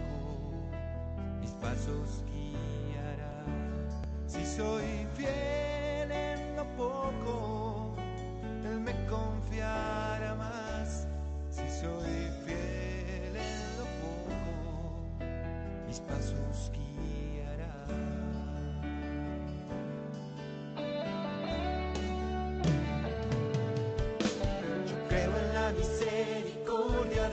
[1.41, 3.45] mis pasos guiará.
[4.27, 4.94] Si soy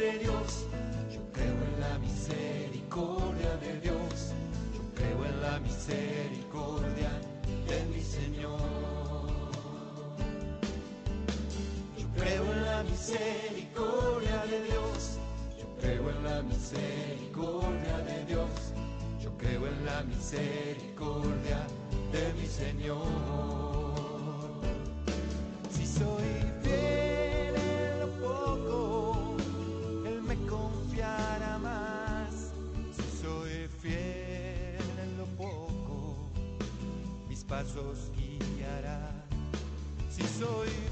[0.01, 0.65] de Dios.
[1.13, 4.33] Yo creo en la misericordia de Dios.
[4.73, 7.11] Yo creo en la misericordia
[7.67, 8.59] de mi Señor.
[11.99, 15.19] Yo creo en la misericordia de Dios.
[15.59, 18.49] Yo creo en la misericordia de Dios.
[19.21, 21.59] Yo creo en la misericordia
[22.11, 23.70] de mi Señor.
[40.41, 40.90] Soy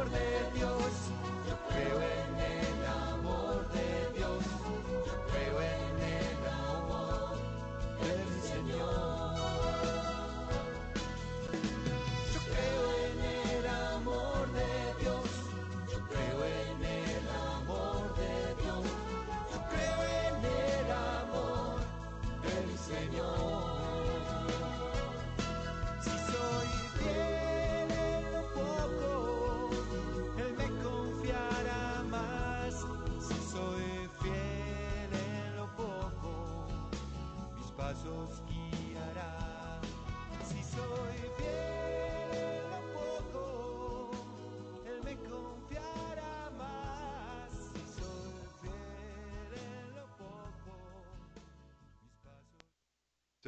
[0.00, 0.37] amor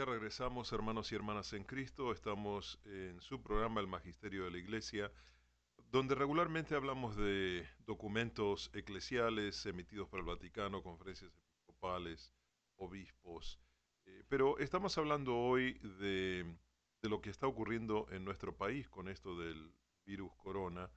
[0.04, 2.10] Regresamos, hermanos y hermanas en Cristo.
[2.10, 5.12] Estamos en su programa El Magisterio de la Iglesia,
[5.90, 12.32] donde regularmente hablamos de documentos eclesiales emitidos por el Vaticano, conferencias episcopales,
[12.76, 13.60] obispos.
[14.06, 16.46] Eh, pero estamos hablando hoy de,
[17.02, 19.74] lo que está ocurriendo en nuestro país con esto del
[20.06, 20.90] virus corona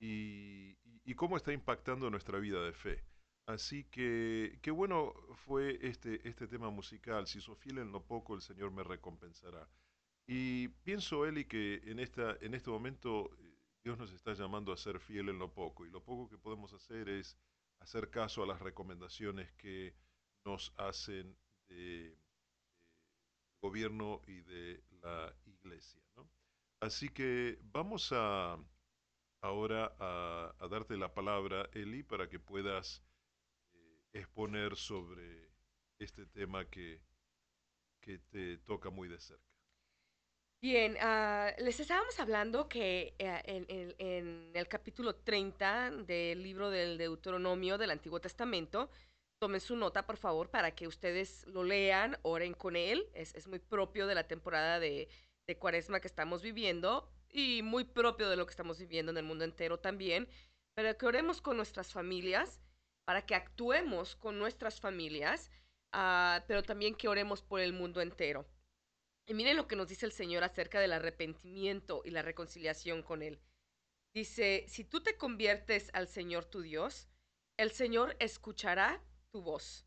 [0.00, 0.74] y
[1.16, 3.04] cómo está impactando nuestra vida de fe.
[3.48, 5.14] Así que qué bueno
[5.46, 7.26] fue este, este tema musical.
[7.26, 9.66] Si sos fiel en lo poco, el Señor me recompensará.
[10.26, 14.76] Y pienso, Eli, que en, esta, en este momento eh, Dios nos está llamando a
[14.76, 15.86] ser fiel en lo poco.
[15.86, 17.38] Y lo poco que podemos hacer es
[17.80, 19.94] hacer caso a las recomendaciones que
[20.44, 21.34] nos hacen
[21.68, 22.18] de, eh,
[23.62, 26.02] gobierno y de la iglesia.
[26.16, 26.28] ¿no?
[26.80, 28.58] Así que vamos a
[29.40, 33.07] ahora a, a darte la palabra, Eli, para que puedas
[34.12, 35.50] exponer sobre
[35.98, 37.00] este tema que,
[38.00, 39.44] que te toca muy de cerca.
[40.60, 47.78] Bien, ah, les estábamos hablando que eh, en, el capítulo 30 del libro del Deuteronomio
[47.78, 48.90] del Antiguo Testamento,
[49.38, 53.08] tomen su nota, por favor, para que ustedes lo lean, oren con él.
[53.14, 55.08] Es, es muy propio de la temporada de,
[55.46, 59.24] de cuaresma que estamos viviendo y muy propio de lo que estamos viviendo en el
[59.24, 60.28] mundo entero también,
[60.74, 62.60] pero que oremos con nuestras familias,
[63.08, 65.50] para que actuemos con nuestras familias,
[65.92, 68.46] ah, pero también que oremos por el mundo entero.
[69.26, 73.22] Y miren lo que nos dice el Señor acerca del arrepentimiento y la reconciliación con
[73.22, 73.40] Él.
[74.12, 77.08] Dice, si tú te conviertes al Señor tu Dios,
[77.56, 79.86] el Señor escuchará tu voz.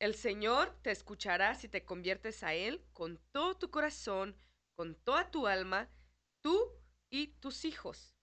[0.00, 4.36] El Señor te escuchará si te conviertes a Él con todo tu corazón,
[4.74, 5.88] con toda tu alma,
[6.40, 6.58] tú
[7.10, 8.15] y tus hijos.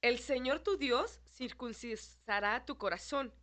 [0.00, 3.34] El Señor tu Dios circuncisará tu corazón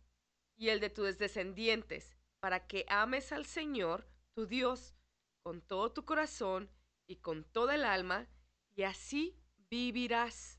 [0.56, 4.94] y el de tus descendientes, para que ames al Señor tu Dios
[5.42, 6.70] con todo tu corazón
[7.06, 8.26] y con toda el alma,
[8.74, 9.38] y así
[9.70, 10.58] vivirás.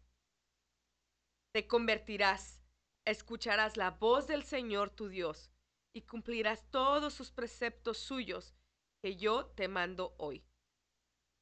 [1.52, 2.62] Te convertirás,
[3.06, 5.50] escucharás la voz del Señor tu Dios,
[5.94, 8.54] y cumplirás todos sus preceptos suyos
[9.02, 10.46] que yo te mando hoy.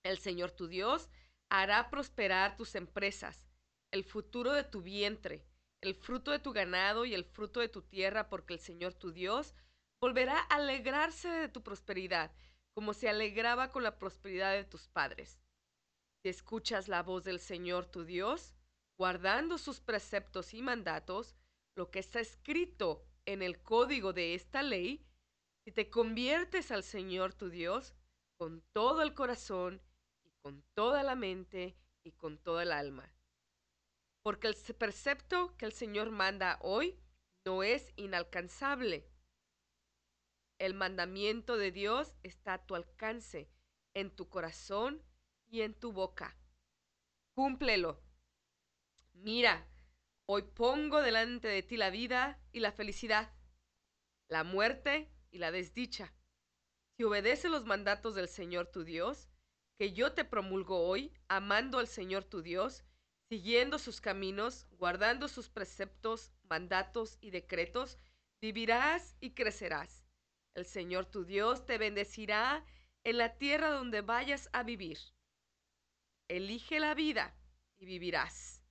[0.03, 1.10] El Señor tu Dios
[1.49, 3.49] hará prosperar tus empresas,
[3.95, 5.45] el futuro de tu vientre,
[5.81, 9.13] el fruto de tu ganado y el fruto de tu tierra, porque el Señor tu
[9.13, 9.55] Dios
[10.01, 12.35] volverá a alegrarse de tu prosperidad,
[12.73, 15.39] como se alegraba con la prosperidad de tus padres.
[16.21, 18.53] Si escuchas la voz del Señor tu Dios,
[18.99, 21.37] guardando sus preceptos y mandatos,
[21.77, 25.07] lo que está escrito en el código de esta ley,
[25.63, 27.95] si te conviertes al Señor tu Dios
[28.37, 29.81] con todo el corazón
[30.25, 33.14] y con toda la mente y con toda el alma.
[34.26, 36.99] Porque el precepto que el Señor manda hoy
[37.45, 39.07] no es inalcanzable.
[40.57, 43.51] El mandamiento de Dios está a tu alcance,
[43.93, 45.03] en tu corazón
[45.45, 46.36] y en tu boca.
[47.36, 48.01] Cúmplelo.
[49.13, 49.69] Mira,
[50.26, 53.32] hoy pongo delante de ti la vida y la felicidad,
[54.28, 56.15] la muerte y la desdicha.
[56.97, 59.30] Si obedeces los mandatos del Señor tu Dios,
[59.78, 62.84] que yo te promulgo hoy, amando al Señor tu Dios,
[63.30, 67.97] siguiendo sus caminos, guardando sus preceptos, mandatos y decretos,
[68.41, 70.05] vivirás y crecerás.
[70.53, 72.65] El Señor tu Dios te bendecirá
[73.03, 74.97] en la tierra donde vayas a vivir.
[76.28, 77.36] Elige la vida
[77.78, 78.63] y vivirás,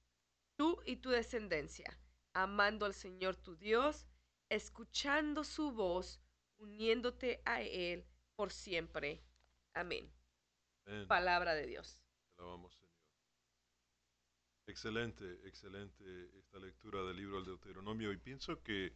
[0.56, 1.98] tú y tu descendencia,
[2.32, 4.06] amando al Señor tu Dios,
[4.48, 6.20] escuchando su voz,
[6.56, 9.22] uniéndote a Él por siempre.
[9.74, 10.12] Amén.
[10.86, 11.06] Amén.
[11.06, 12.00] Palabra de Dios.
[12.36, 12.83] Te.
[14.66, 16.04] Excelente, excelente
[16.38, 18.94] esta lectura del libro del Deuteronomio y pienso que,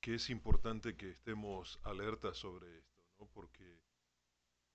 [0.00, 3.26] que es importante que estemos alertas sobre esto, ¿no?
[3.26, 3.80] Porque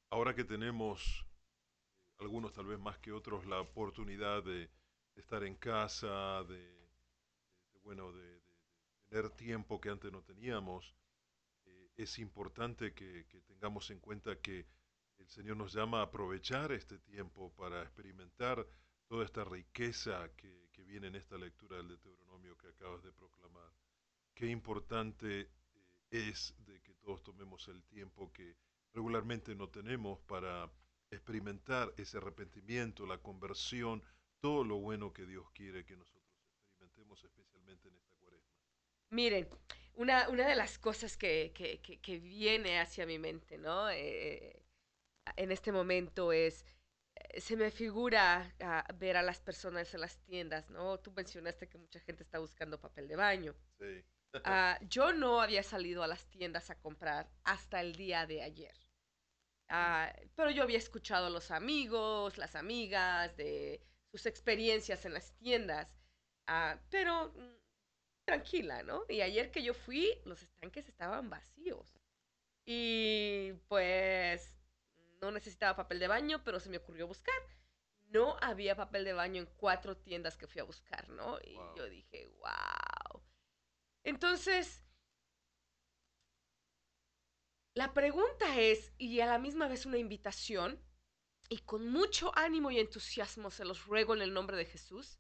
[0.10, 4.70] ahora que tenemos, eh, algunos tal vez más que otros, la oportunidad de,
[5.16, 6.90] estar en casa, de,
[7.82, 8.42] bueno, de,
[9.08, 10.94] tener tiempo que antes no teníamos,
[11.64, 14.66] eh, es importante que tengamos en cuenta que
[15.18, 18.68] el Señor nos llama a aprovechar este tiempo para experimentar
[19.08, 23.72] toda esta riqueza que, que viene en esta lectura del Deuteronomio que acabas de proclamar.
[24.34, 25.50] Qué importante eh,
[26.12, 28.56] es de que todos tomemos el tiempo que
[28.94, 30.72] regularmente no tenemos para
[31.12, 34.04] experimentar ese arrepentimiento, la conversión,
[34.42, 38.54] todo lo bueno que Dios quiere que nosotros experimentemos, especialmente en esta cuaresma.
[39.12, 39.48] Miren,
[39.96, 43.90] una, una de las cosas que, que- que- que viene hacia mi mente, ¿no?
[43.90, 44.62] Eh,
[45.38, 46.66] en este momento es,
[47.38, 51.00] se me figura ah, ver a las personas en las tiendas, ¿no?
[51.00, 53.56] Tú mencionaste que mucha gente está buscando papel de baño.
[53.80, 54.04] Sí.
[54.44, 58.76] Ah, yo no había salido a las tiendas a comprar hasta el día de ayer.
[59.70, 65.34] Ah, pero yo había escuchado a los amigos, las amigas, de sus experiencias en las
[65.38, 65.88] tiendas.
[66.90, 67.56] Pero mm,
[68.26, 69.06] tranquila, ¿no?
[69.10, 71.96] Y ayer que yo fui, los estanques estaban vacíos.
[72.66, 74.55] Y pues
[75.26, 77.36] no necesitaba papel de baño, pero se me ocurrió buscar.
[78.10, 81.40] No había papel de baño en cuatro tiendas que fui a buscar, ¿no?
[81.44, 81.76] Y Wow.
[81.76, 83.24] yo dije, wow.
[84.04, 84.86] Entonces,
[87.74, 90.80] la pregunta es, y a la misma vez una invitación,
[91.50, 95.20] y con mucho ánimo y entusiasmo se los ruego en el nombre de Jesús,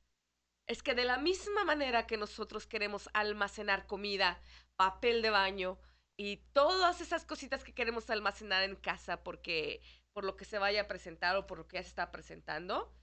[0.68, 4.42] es que de la misma manera que nosotros queremos almacenar comida,
[4.76, 5.80] papel de baño,
[6.18, 9.82] y todas esas cositas que queremos almacenar en casa porque
[10.14, 12.94] por lo que se vaya a presentar o por lo que ya se está presentando,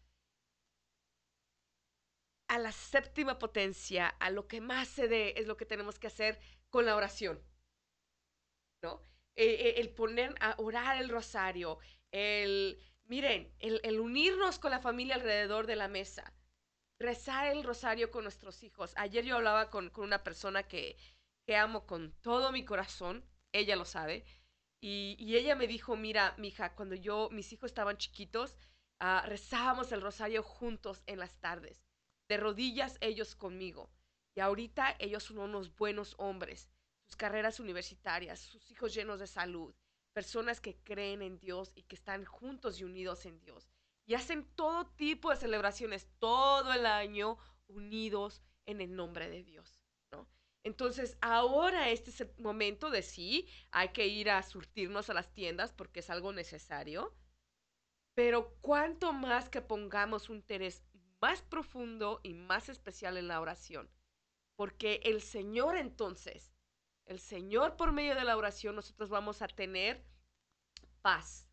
[2.48, 6.06] a la séptima potencia, a lo que más se dé, es lo que tenemos que
[6.06, 6.38] hacer
[6.70, 7.42] con la oración.
[8.82, 9.02] ¿No?
[9.36, 11.78] Eh, eh, el poner a orar el rosario,
[12.10, 16.34] el, miren, el, el unirnos con la familia alrededor de la mesa,
[16.98, 18.92] rezar el rosario con nuestros hijos.
[18.96, 20.96] Ayer yo hablaba con, con una persona que,
[21.52, 24.24] que amo con todo mi corazón, ella lo sabe,
[24.80, 28.56] y, ella me dijo, mira, mija, cuando yo, mis hijos estaban chiquitos,
[29.00, 31.84] ah, rezábamos el rosario juntos en las tardes,
[32.26, 33.90] de rodillas ellos conmigo.
[34.34, 36.70] Y ahorita ellos son unos buenos hombres,
[37.04, 39.74] sus carreras universitarias, sus hijos llenos de salud,
[40.14, 43.68] personas que creen en Dios y que están juntos y unidos en Dios.
[44.06, 47.36] Y hacen todo tipo de celebraciones todo el año
[47.66, 49.81] unidos en el nombre de Dios.
[50.64, 55.32] Entonces, ahora este es el momento de sí, hay que ir a surtirnos a las
[55.32, 57.14] tiendas porque es algo necesario.
[58.14, 60.84] Pero cuanto más que pongamos un interés
[61.20, 63.90] más profundo y más especial en la oración.
[64.56, 66.54] Porque el Señor entonces,
[67.06, 70.04] el Señor por medio de la oración, nosotros vamos a tener
[71.00, 71.48] paz,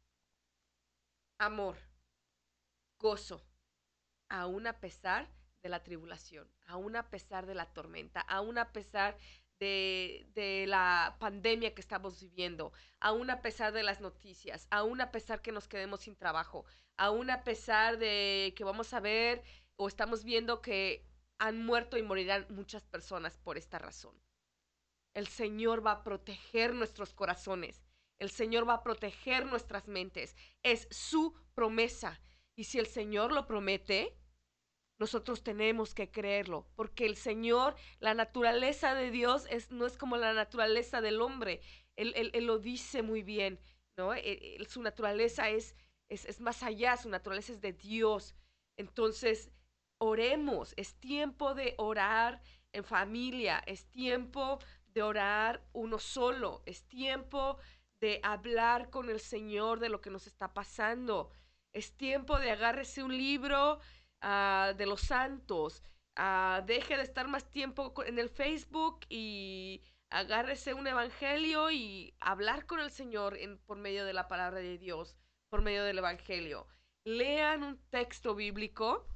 [1.40, 1.78] amor,
[3.00, 3.44] gozo,
[4.30, 5.32] aún a pesar
[5.62, 9.18] de la tribulación, aún a pesar de la tormenta, aún a pesar
[9.60, 15.12] de, de, la pandemia que estamos viviendo, aún a pesar de las noticias, aún a
[15.12, 16.66] pesar que nos quedemos sin trabajo,
[16.98, 19.44] aún a pesar de que vamos a ver
[19.76, 21.06] o estamos viendo que
[21.40, 24.14] han muerto y morirán muchas personas por esta razón.
[25.14, 27.82] El Señor va a proteger nuestros corazones.
[28.20, 30.36] El Señor va a proteger nuestras mentes.
[30.64, 32.22] Es su promesa.
[32.56, 34.19] Y si el Señor lo promete,
[35.00, 40.18] nosotros tenemos que creerlo, porque el Señor, la naturaleza de Dios es, no es como
[40.18, 41.62] la naturaleza del hombre.
[41.96, 43.60] Él, lo dice muy bien,
[43.98, 44.14] ¿no?
[44.14, 45.76] Él, su naturaleza es,
[46.10, 48.36] es, es más allá, su naturaleza es de Dios.
[48.78, 49.52] Entonces,
[50.00, 52.42] oremos, es tiempo de orar
[52.74, 57.58] en familia, es tiempo de orar uno solo, es tiempo
[58.02, 61.32] de hablar con el Señor de lo que nos está pasando.
[61.74, 63.80] Es tiempo de agárrese un libro
[64.24, 65.84] uh, de los santos.
[66.18, 72.66] Uh, deje de estar más tiempo en el Facebook y agárrese un evangelio y hablar
[72.66, 75.16] con el Señor en, por medio de la palabra de Dios,
[75.50, 76.68] por medio del evangelio.
[77.06, 79.08] Lean un texto bíblico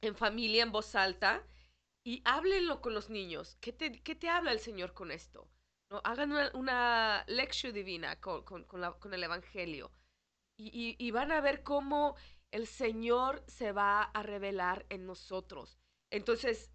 [0.00, 1.42] en familia, en voz alta,
[2.04, 3.56] y háblenlo con los niños.
[3.60, 5.50] ¿Qué te, qué te habla el Señor con esto?
[5.90, 6.00] ¿No?
[6.04, 9.90] Hagan una, una lección divina con, con, el evangelio
[10.56, 12.16] y, van a ver cómo
[12.52, 15.78] el Señor se va a revelar en nosotros.
[16.10, 16.70] Entonces,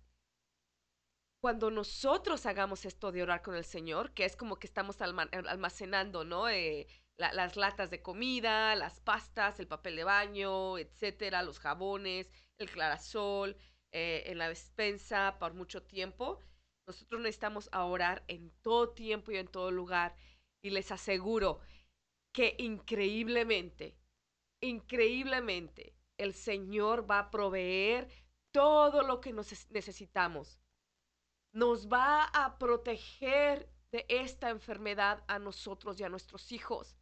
[1.41, 6.23] cuando nosotros hagamos esto de orar con el Señor, que es como que estamos almacenando,
[6.23, 6.49] ¿no?
[6.49, 12.32] Eh, la, las latas de comida, las pastas, el papel de baño, etcétera, los jabones,
[12.57, 13.57] el clarasol,
[13.91, 16.39] eh, en la despensa por mucho tiempo.
[16.88, 20.15] Nosotros necesitamos orar en todo tiempo y en todo lugar.
[20.63, 21.59] Y les aseguro
[22.34, 23.95] que increíblemente,
[24.61, 28.07] increíblemente, el Señor va a proveer
[28.51, 30.59] todo lo que nos necesitamos.
[31.51, 36.97] Nos va a proteger de esta enfermedad a nosotros y a nuestros hijos.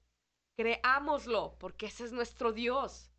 [0.55, 3.11] Creámoslo, porque ese es nuestro Dios.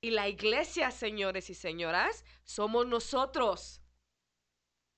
[0.00, 3.80] Y la iglesia, señores y señoras, somos nosotros.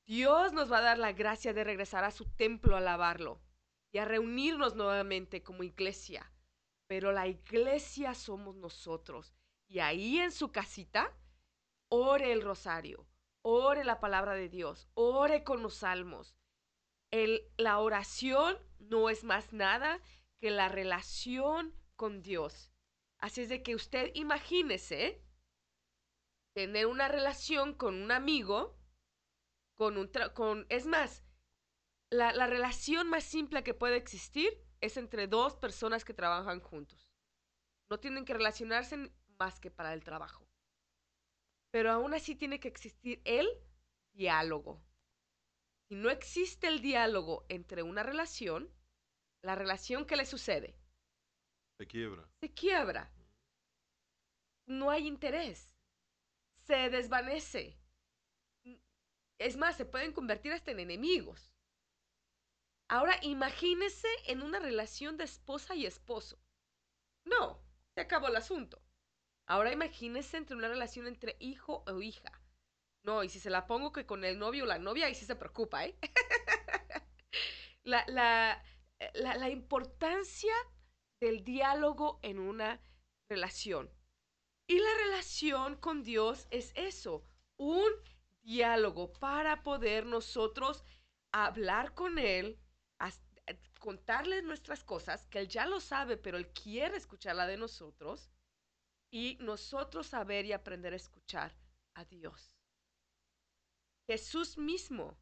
[0.07, 3.43] Dios nos va a dar la gracia de regresar a su templo a alabarlo
[3.93, 6.31] y a reunirnos nuevamente como iglesia
[6.89, 9.33] pero la iglesia somos nosotros.
[9.69, 11.15] Y ahí en su casita,
[11.89, 13.07] ore el rosario,
[13.43, 16.35] ore la palabra de Dios, ore con los salmos.
[17.59, 20.01] La oración no es más nada
[20.41, 22.73] que la relación con Dios.
[23.19, 25.23] Así es de que usted imagínese
[26.55, 28.79] tener una relación con un amigo,
[29.75, 30.11] con un...
[30.35, 31.23] Con, es más,
[32.11, 37.11] la, la relación más simple que puede existir es entre dos personas que trabajan juntos.
[37.91, 40.49] No tienen que relacionarse más que para el trabajo.
[41.71, 43.49] Pero aún así tiene que existir el
[44.13, 44.83] diálogo.
[45.89, 48.71] Si no existe el diálogo entre una relación,
[49.43, 50.77] la relación que le sucede.
[51.79, 52.29] Se quiebra.
[52.41, 53.13] Se quiebra.
[54.67, 55.73] No hay interés.
[56.67, 57.79] Se desvanece.
[59.39, 61.55] Es más, se pueden convertir hasta en enemigos.
[62.89, 66.41] Ahora imagínese en una relación de esposa y esposo.
[67.25, 67.63] No,
[67.95, 68.83] se acabó el asunto.
[69.47, 72.43] Ahora imagínese entre una relación entre hijo o hija.
[73.05, 75.25] No, y si se la pongo que con el novio o la novia, ahí sí
[75.25, 75.99] se preocupa, ¿eh?
[77.83, 78.63] la, la,
[79.15, 80.53] la, la importancia
[81.21, 82.83] del diálogo en una
[83.31, 83.91] relación.
[84.67, 87.25] Y la relación con Dios es eso,
[87.57, 87.91] un
[88.43, 90.85] diálogo para poder nosotros
[91.33, 92.61] hablar con Él,
[93.79, 98.31] contarle nuestras cosas, que Él ya lo sabe, pero Él quiere escucharla de nosotros,
[99.11, 101.57] y nosotros saber y aprender a escuchar
[101.95, 102.59] a Dios.
[104.07, 105.19] Jesús mismo,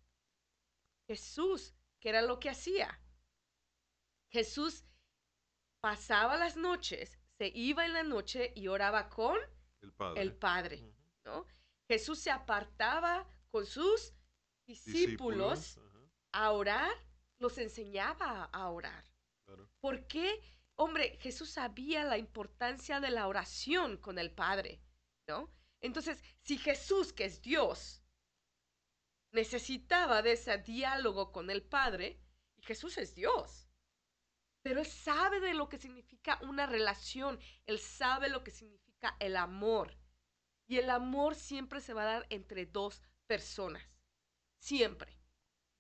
[1.07, 3.01] Jesús, que era lo que hacía.
[4.31, 4.85] Jesús
[5.81, 9.39] pasaba las noches, se iba en la noche y oraba con
[9.81, 10.23] El Padre.
[10.23, 10.95] el Padre.
[11.25, 11.47] ¿no?
[11.89, 14.15] Jesús se apartaba con sus
[14.67, 15.79] discípulos
[16.33, 16.93] a orar,
[17.39, 19.05] los enseñaba a orar.
[19.45, 19.69] claro.
[19.81, 20.41] ¿Por qué?
[20.77, 24.83] Hombre, Jesús sabía la importancia de la oración con el Padre,
[25.27, 25.51] ¿no?
[25.81, 28.03] Entonces, si Jesús, que es Dios,
[29.33, 32.21] necesitaba de ese diálogo con el Padre,
[32.57, 33.69] y Jesús es Dios,
[34.63, 39.37] pero Él sabe de lo que significa una relación, Él sabe lo que significa el
[39.37, 39.97] amor.
[40.67, 43.85] Y el amor siempre se va a dar entre dos personas,
[44.59, 45.16] siempre.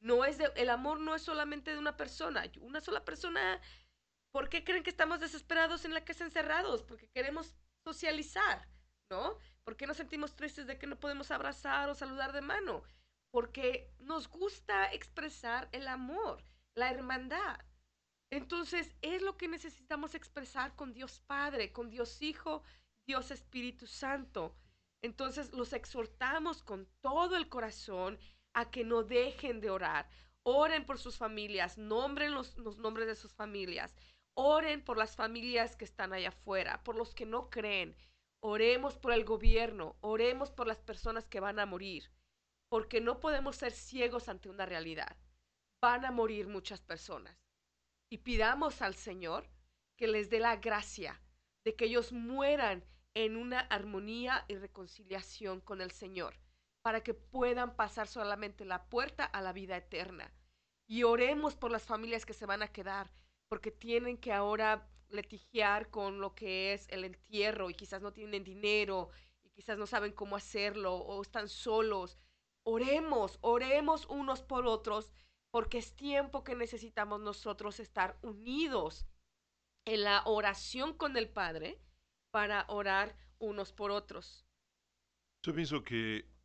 [0.01, 2.44] No es el amor no es solamente de una persona.
[2.61, 3.61] Una sola persona,
[4.32, 6.82] ¿por qué creen que estamos desesperados en la casa encerrados?
[6.82, 8.68] Porque queremos socializar,
[9.11, 9.38] ¿no?
[9.64, 12.84] ¿Por qué nos sentimos tristes de que no podemos abrazar o saludar de mano?
[13.32, 16.42] Porque nos gusta expresar el amor,
[16.76, 17.59] la hermandad.
[18.30, 22.62] Entonces, es lo que necesitamos expresar con Dios Padre, con Dios Hijo,
[23.07, 24.57] Dios Espíritu Santo.
[25.03, 28.18] Entonces, los exhortamos con todo el corazón
[28.57, 30.09] a que no dejen de orar.
[30.42, 33.94] Oren por sus familias, nombren los, los nombres de sus familias.
[34.34, 37.94] Oren por las familias que están allá afuera, por los que no creen.
[38.40, 42.11] Oremos por el gobierno, oremos por las personas que van a morir,
[42.70, 45.16] porque no podemos ser ciegos ante una realidad.
[45.82, 47.36] Van a morir muchas personas.
[48.11, 49.50] Y pidamos al Señor
[49.96, 51.20] que les dé la gracia
[51.64, 56.38] de que ellos mueran en una armonía y reconciliación con el Señor,
[56.87, 60.32] para que puedan pasar solamente la puerta a la vida eterna.
[60.87, 63.11] Y oremos por las familias que se van a quedar,
[63.49, 68.45] porque tienen que ahora litigiar con lo que es el entierro y quizás no tienen
[68.45, 69.11] dinero
[69.43, 72.20] y quizás no saben cómo hacerlo o están solos.
[72.62, 75.11] Oremos, oremos unos por otros,
[75.51, 79.09] porque es tiempo que necesitamos nosotros estar unidos
[79.84, 81.80] en la oración con el Padre
[82.30, 84.47] para orar unos por otros.
[85.43, 86.36] Yo pienso que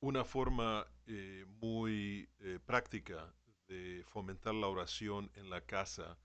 [0.00, 3.34] una forma eh, muy eh, práctica
[3.66, 6.18] de fomentar la oración en la casa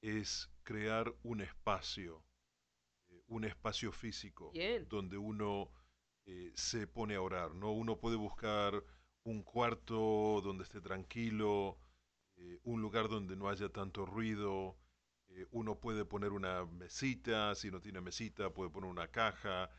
[0.00, 2.22] es crear un espacio,
[3.08, 4.86] eh, un espacio físico, Bien.
[4.88, 5.70] donde uno
[6.26, 7.72] eh, se pone a orar, ¿no?
[7.72, 8.84] Uno puede buscar
[9.24, 11.78] un cuarto donde esté tranquilo,
[12.64, 14.76] un lugar donde no haya tanto ruido,
[15.50, 19.70] uno puede poner una mesita, si no tiene mesita, puede poner una caja,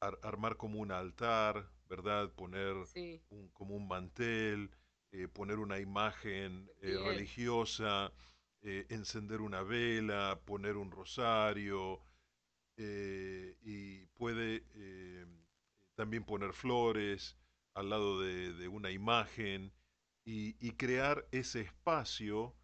[0.00, 2.32] ar- armar como un altar, ¿verdad?
[2.34, 4.70] Poner Sí, un, como un mantel,
[5.12, 8.12] eh, poner una imagen eh, religiosa,
[8.62, 12.00] eh, encender una vela, poner un rosario,
[12.76, 14.64] eh, y puede
[15.94, 17.36] también poner flores
[17.74, 19.72] al lado de, de una imagen
[20.24, 22.54] y, y crear ese espacio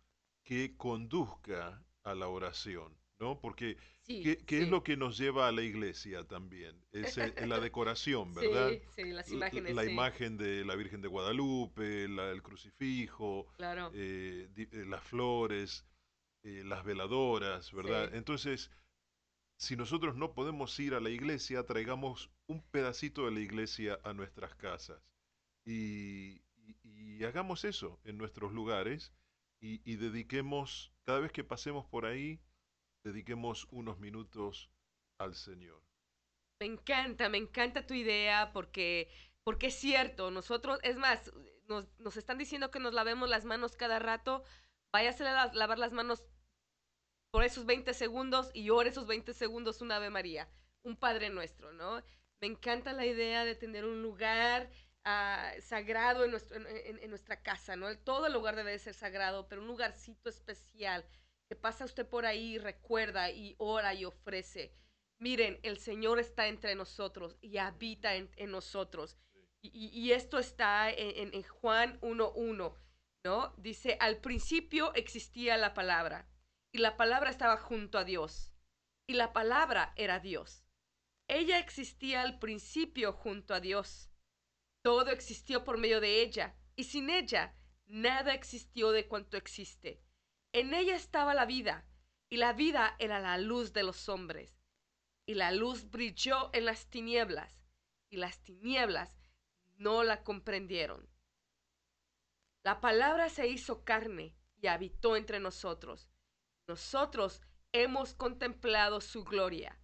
[0.44, 3.40] que conduzca a la oración, ¿no?
[3.40, 3.76] Porque
[4.06, 4.22] sí.
[4.22, 6.76] ¿qué, qué es lo que nos lleva a la iglesia también?
[6.92, 8.70] Es eh, la decoración, ¿verdad?
[8.70, 9.74] Sí, sí, las imágenes.
[9.74, 13.90] La imagen de la Virgen de Guadalupe, la- el crucifijo, Claro.
[13.94, 15.84] eh, di- eh, las flores,
[16.44, 18.14] eh, las veladoras, ¿verdad?
[18.14, 18.70] Entonces,
[19.58, 24.12] si nosotros no podemos ir a la iglesia, traigamos un pedacito de la iglesia a
[24.12, 25.00] nuestras casas
[25.64, 26.76] y, y-
[27.20, 29.12] y hagamos eso en nuestros lugares
[29.60, 32.40] y, y dediquemos, cada vez que pasemos por ahí,
[33.06, 34.70] dediquemos unos minutos
[35.18, 35.80] al Señor.
[36.60, 39.08] Me encanta, me encanta tu idea porque,
[39.44, 41.32] porque es cierto, nosotros, es más,
[41.68, 44.42] nos, nos están diciendo que nos lavemos las manos cada rato,
[44.92, 46.24] váyase a la- lavar las manos
[47.30, 50.48] por esos 20 segundos y ore esos 20 segundos un Ave María,
[50.82, 52.02] un Padre Nuestro, ¿no?
[52.40, 54.70] Me encanta la idea de tener un lugar
[55.04, 57.96] ah, sagrado en, nuestro, en, en- en nuestra casa, ¿no?
[57.98, 61.04] Todo el lugar debe de ser sagrado, pero un lugarcito especial
[61.48, 64.74] que pasa usted por ahí, recuerda y ora y ofrece.
[65.18, 69.16] Miren, el Señor está entre nosotros y habita en, en nosotros.
[69.62, 72.76] Y esto está en, en- en Juan 1.1,
[73.24, 73.54] ¿no?
[73.56, 76.28] Dice, al principio existía la palabra
[76.72, 78.52] y la palabra estaba junto a Dios
[79.08, 80.64] y la palabra era Dios.
[81.28, 84.10] Ella existía al principio junto a Dios.
[84.82, 90.00] Todo existió por medio de ella y sin ella nada existió de cuanto existe.
[90.56, 91.84] En ella estaba la vida,
[92.30, 94.58] y la vida era la luz de los hombres.
[95.26, 97.62] Y la luz brilló en las tinieblas,
[98.08, 99.20] y las tinieblas
[99.76, 101.10] no la comprendieron.
[102.64, 106.10] La palabra se hizo carne y habitó entre nosotros.
[106.66, 107.42] Nosotros
[107.72, 109.78] hemos contemplado su gloria,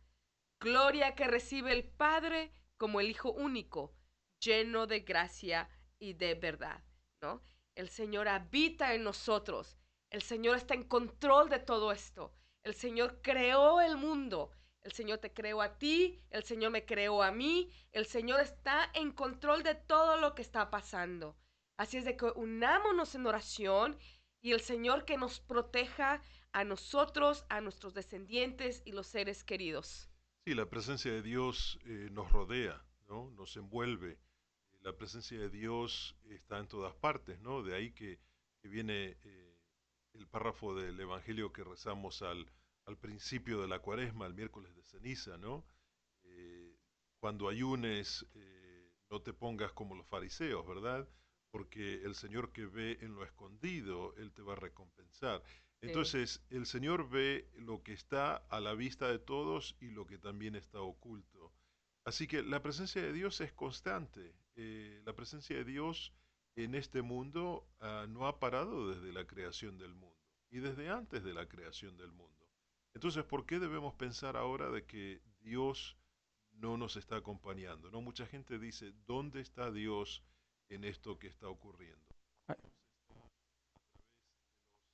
[0.59, 3.95] gloria que recibe el Padre como el Hijo único,
[4.41, 5.68] lleno de gracia
[5.99, 6.83] y de verdad,
[7.20, 7.43] ¿no?
[7.75, 9.77] El Señor habita en nosotros.
[10.13, 12.35] El Señor está en control de todo esto.
[12.65, 14.51] El Señor creó el mundo.
[14.83, 18.91] El Señor te creó a ti, el Señor me creó a mí, el Señor está
[18.93, 21.35] en control de todo lo que está pasando.
[21.79, 23.97] Así es de que unámonos en oración
[24.43, 26.21] y el Señor que nos proteja
[26.53, 30.11] a nosotros, a nuestros descendientes y los seres queridos.
[30.45, 33.31] Sí, la presencia de Dios eh, nos rodea, ¿no?
[33.31, 34.19] Nos envuelve.
[34.83, 37.63] La presencia de Dios está en todas partes, ¿no?
[37.63, 38.19] De ahí que,
[38.65, 39.51] viene eh,
[40.15, 42.47] el párrafo del Evangelio que rezamos al,
[42.87, 45.65] al principio de la cuaresma, el miércoles de ceniza, ¿no?
[46.25, 46.77] Eh,
[47.19, 51.09] cuando ayunes, eh, no te pongas como los fariseos, ¿verdad?
[51.51, 55.43] Porque el Señor que ve en lo escondido, Él te va a recompensar.
[55.83, 60.17] Entonces, el Señor ve lo que está a la vista de todos y lo que
[60.17, 61.53] también está oculto.
[62.05, 64.35] Así que la presencia de Dios es constante.
[64.55, 66.13] Eh, la presencia de Dios
[66.57, 70.16] en este mundo ah, no ha parado desde la creación del mundo
[70.50, 72.32] y desde antes de la creación del mundo.
[72.94, 75.96] Entonces, ¿por qué debemos pensar ahora de que Dios
[76.53, 77.90] no nos está acompañando?
[77.90, 80.22] No mucha gente dice, ¿dónde está Dios
[80.68, 82.05] en esto que está ocurriendo?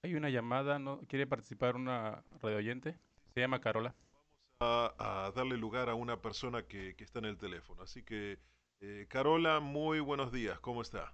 [0.04, 1.00] Hay una llamada, ¿no?
[1.09, 2.96] ¿Quiere participar una radio oyente?
[3.34, 3.96] Se llama Carola.
[4.61, 7.82] A, a darle lugar a una persona que, que está en el teléfono.
[7.82, 8.38] Así que,
[8.80, 10.61] eh, Carola, muy buenos días.
[10.61, 11.12] ¿Cómo está?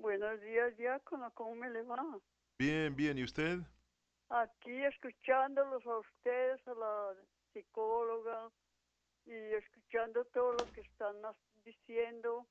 [0.00, 2.00] Buenos días, diácono, ¿cómo me le va?
[2.56, 3.18] Bien, bien.
[3.18, 3.58] ¿Y usted?
[4.28, 7.14] Aquí escuchándolos a ustedes, a la
[7.52, 8.48] psicóloga,
[9.26, 11.16] y escuchando todo lo que están
[11.64, 12.46] diciendo.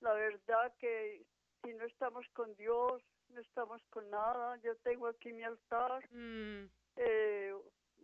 [0.00, 1.24] La verdad que
[1.62, 4.58] si no estamos con Dios, no estamos con nada.
[4.58, 6.04] Yo tengo aquí mi altar.
[6.12, 6.66] Mm,
[6.96, 7.52] Eh,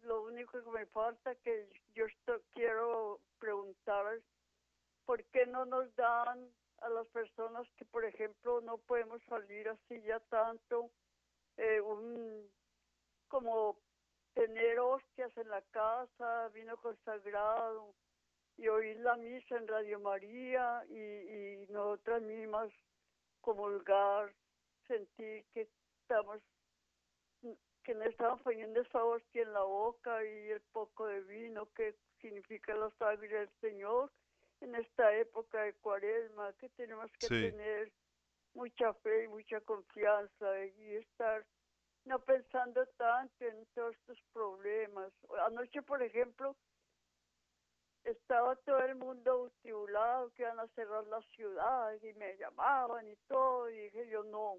[0.02, 4.20] lo único que me falta que yo esto- quiero preguntar
[5.04, 6.50] por qué no nos dan
[6.80, 10.90] a las personas que, por ejemplo, no podemos salir así ya tanto,
[11.56, 12.48] eh, un
[13.28, 13.76] como
[14.34, 17.94] tener hostias en la casa, vino consagrado
[18.56, 22.70] y oír la misa en Radio María y, y nosotras mismas
[23.40, 24.32] comulgar,
[24.86, 25.68] sentir que
[26.02, 26.40] estamos
[27.82, 31.94] que no estamos poniendo esa hostia en la boca y el poco de vino que
[32.20, 34.10] significa la sangre del Señor
[34.60, 37.50] en esta época de cuaresma, que tenemos que Sí.
[37.50, 37.92] tener
[38.54, 41.46] mucha fe y mucha confianza y estar
[42.04, 45.12] no pensando tanto en todos estos problemas.
[45.46, 46.56] Anoche, por ejemplo,
[48.04, 53.16] estaba todo el mundo tribulado que iban a cerrar la ciudad y me llamaban y
[53.28, 54.58] todo y dije yo no,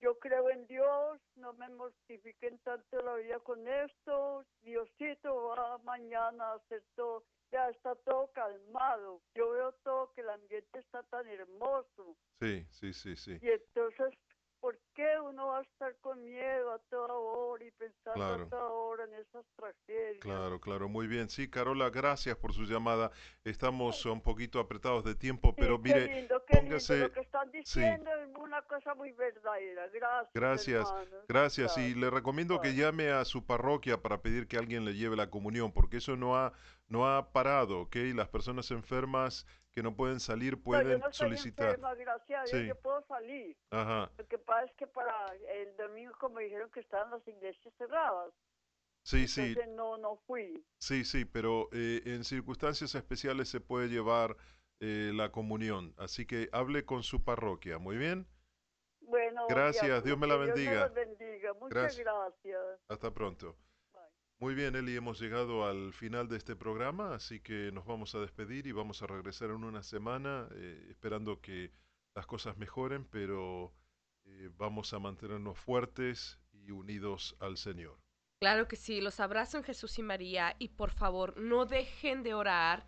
[0.00, 4.44] yo creo en Dios, no me mortifiquen tanto la vida con esto.
[4.62, 7.24] Diosito va mañana a hacer todo.
[7.50, 9.22] Ya está todo calmado.
[9.34, 12.16] Yo veo todo que el ambiente está tan hermoso.
[12.40, 13.38] Sí, sí, sí, sí.
[13.40, 14.14] Y entonces,
[14.60, 18.44] ¿por qué uno va a estar con miedo a toda hora y pensando Claro.
[18.44, 20.18] a toda hora en esas tragedias?
[20.20, 21.28] Claro, claro, muy bien.
[21.28, 23.10] Sí, Carola, gracias por su llamada.
[23.44, 27.08] Estamos un poquito apretados de tiempo, Sí, pero qué mire, lindo, qué póngase- lindo.
[27.08, 29.88] Lo que están diciendo es una cosa muy verdadera.
[29.88, 30.30] Gracias.
[30.34, 31.24] Gracias, hermanos.
[31.28, 31.96] Gracias, y Gracias.
[31.96, 32.76] le recomiendo que Bye.
[32.78, 36.36] llame a su parroquia para pedir que alguien le lleve la comunión, porque eso no
[36.36, 36.52] ha,
[36.88, 37.96] no ha parado, ¿ok?
[38.14, 39.46] Las personas enfermas
[39.78, 41.66] que no pueden salir No, yo pueden no solicitar.
[41.68, 42.66] enferma, gracias a Dios, Sí.
[42.66, 43.56] yo puedo salir.
[43.70, 45.14] Ajá, Lo que pasa es que para
[45.54, 48.32] el domingo, como dijeron que estaban las iglesias cerradas,
[49.04, 50.66] sí, sí, entonces no, no fui.
[50.78, 54.36] sí, sí, pero eh, en circunstancias especiales se puede llevar
[54.80, 58.26] eh, la comunión, así que hable con su parroquia, ¿muy bien?
[59.00, 60.80] Bueno, Gracias, diácono, Dios me la que Dios bendiga.
[60.86, 61.54] los bendiga.
[61.54, 62.04] Muchas Gracias.
[62.04, 62.80] gracias.
[62.88, 63.56] Hasta pronto.
[64.40, 68.20] Muy bien, Eli, hemos llegado al final de este programa, así que nos vamos a
[68.20, 71.72] despedir y vamos a regresar en una semana, eh, esperando que
[72.14, 73.74] las cosas mejoren, pero
[74.26, 77.98] eh, vamos a mantenernos fuertes y unidos al Señor.
[78.40, 82.34] Claro que sí, los abrazo en Jesús y María y por favor no dejen de
[82.34, 82.86] orar.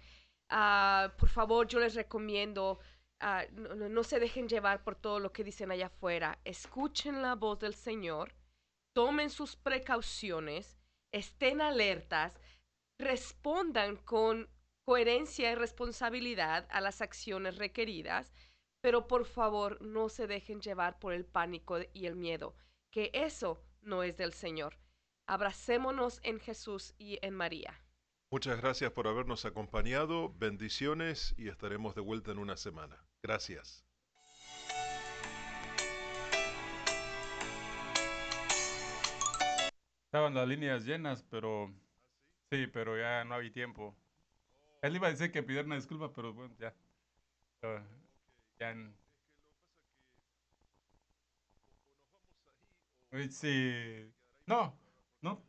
[0.48, 2.78] Ah, por favor, yo les recomiendo,
[3.18, 6.38] ah, no- no se dejen llevar por todo lo que dicen allá afuera.
[6.44, 8.34] Escuchen la voz del Señor,
[8.94, 10.79] tomen sus precauciones,
[11.12, 12.38] estén alertas,
[12.98, 14.48] respondan con
[14.84, 18.32] coherencia y responsabilidad a las acciones requeridas,
[18.80, 22.54] pero por favor no se dejen llevar por el pánico y el miedo.
[22.92, 24.76] que eso no es del Señor.
[25.28, 27.80] Abracémonos en Jesús y en María.
[28.32, 33.04] Muchas gracias por habernos acompañado, bendiciones y estaremos de vuelta en una semana.
[33.22, 33.84] Gracias.
[40.10, 41.72] Estaban las líneas llenas, pero
[42.50, 43.96] sí, pero ya no había tiempo.
[44.82, 46.74] Él iba a decir que pidiera una disculpa, pero bueno, ya.
[47.62, 47.82] Ah,
[48.60, 48.94] ya en-
[53.30, 54.12] Sí.
[54.46, 54.74] No,
[55.22, 55.42] no.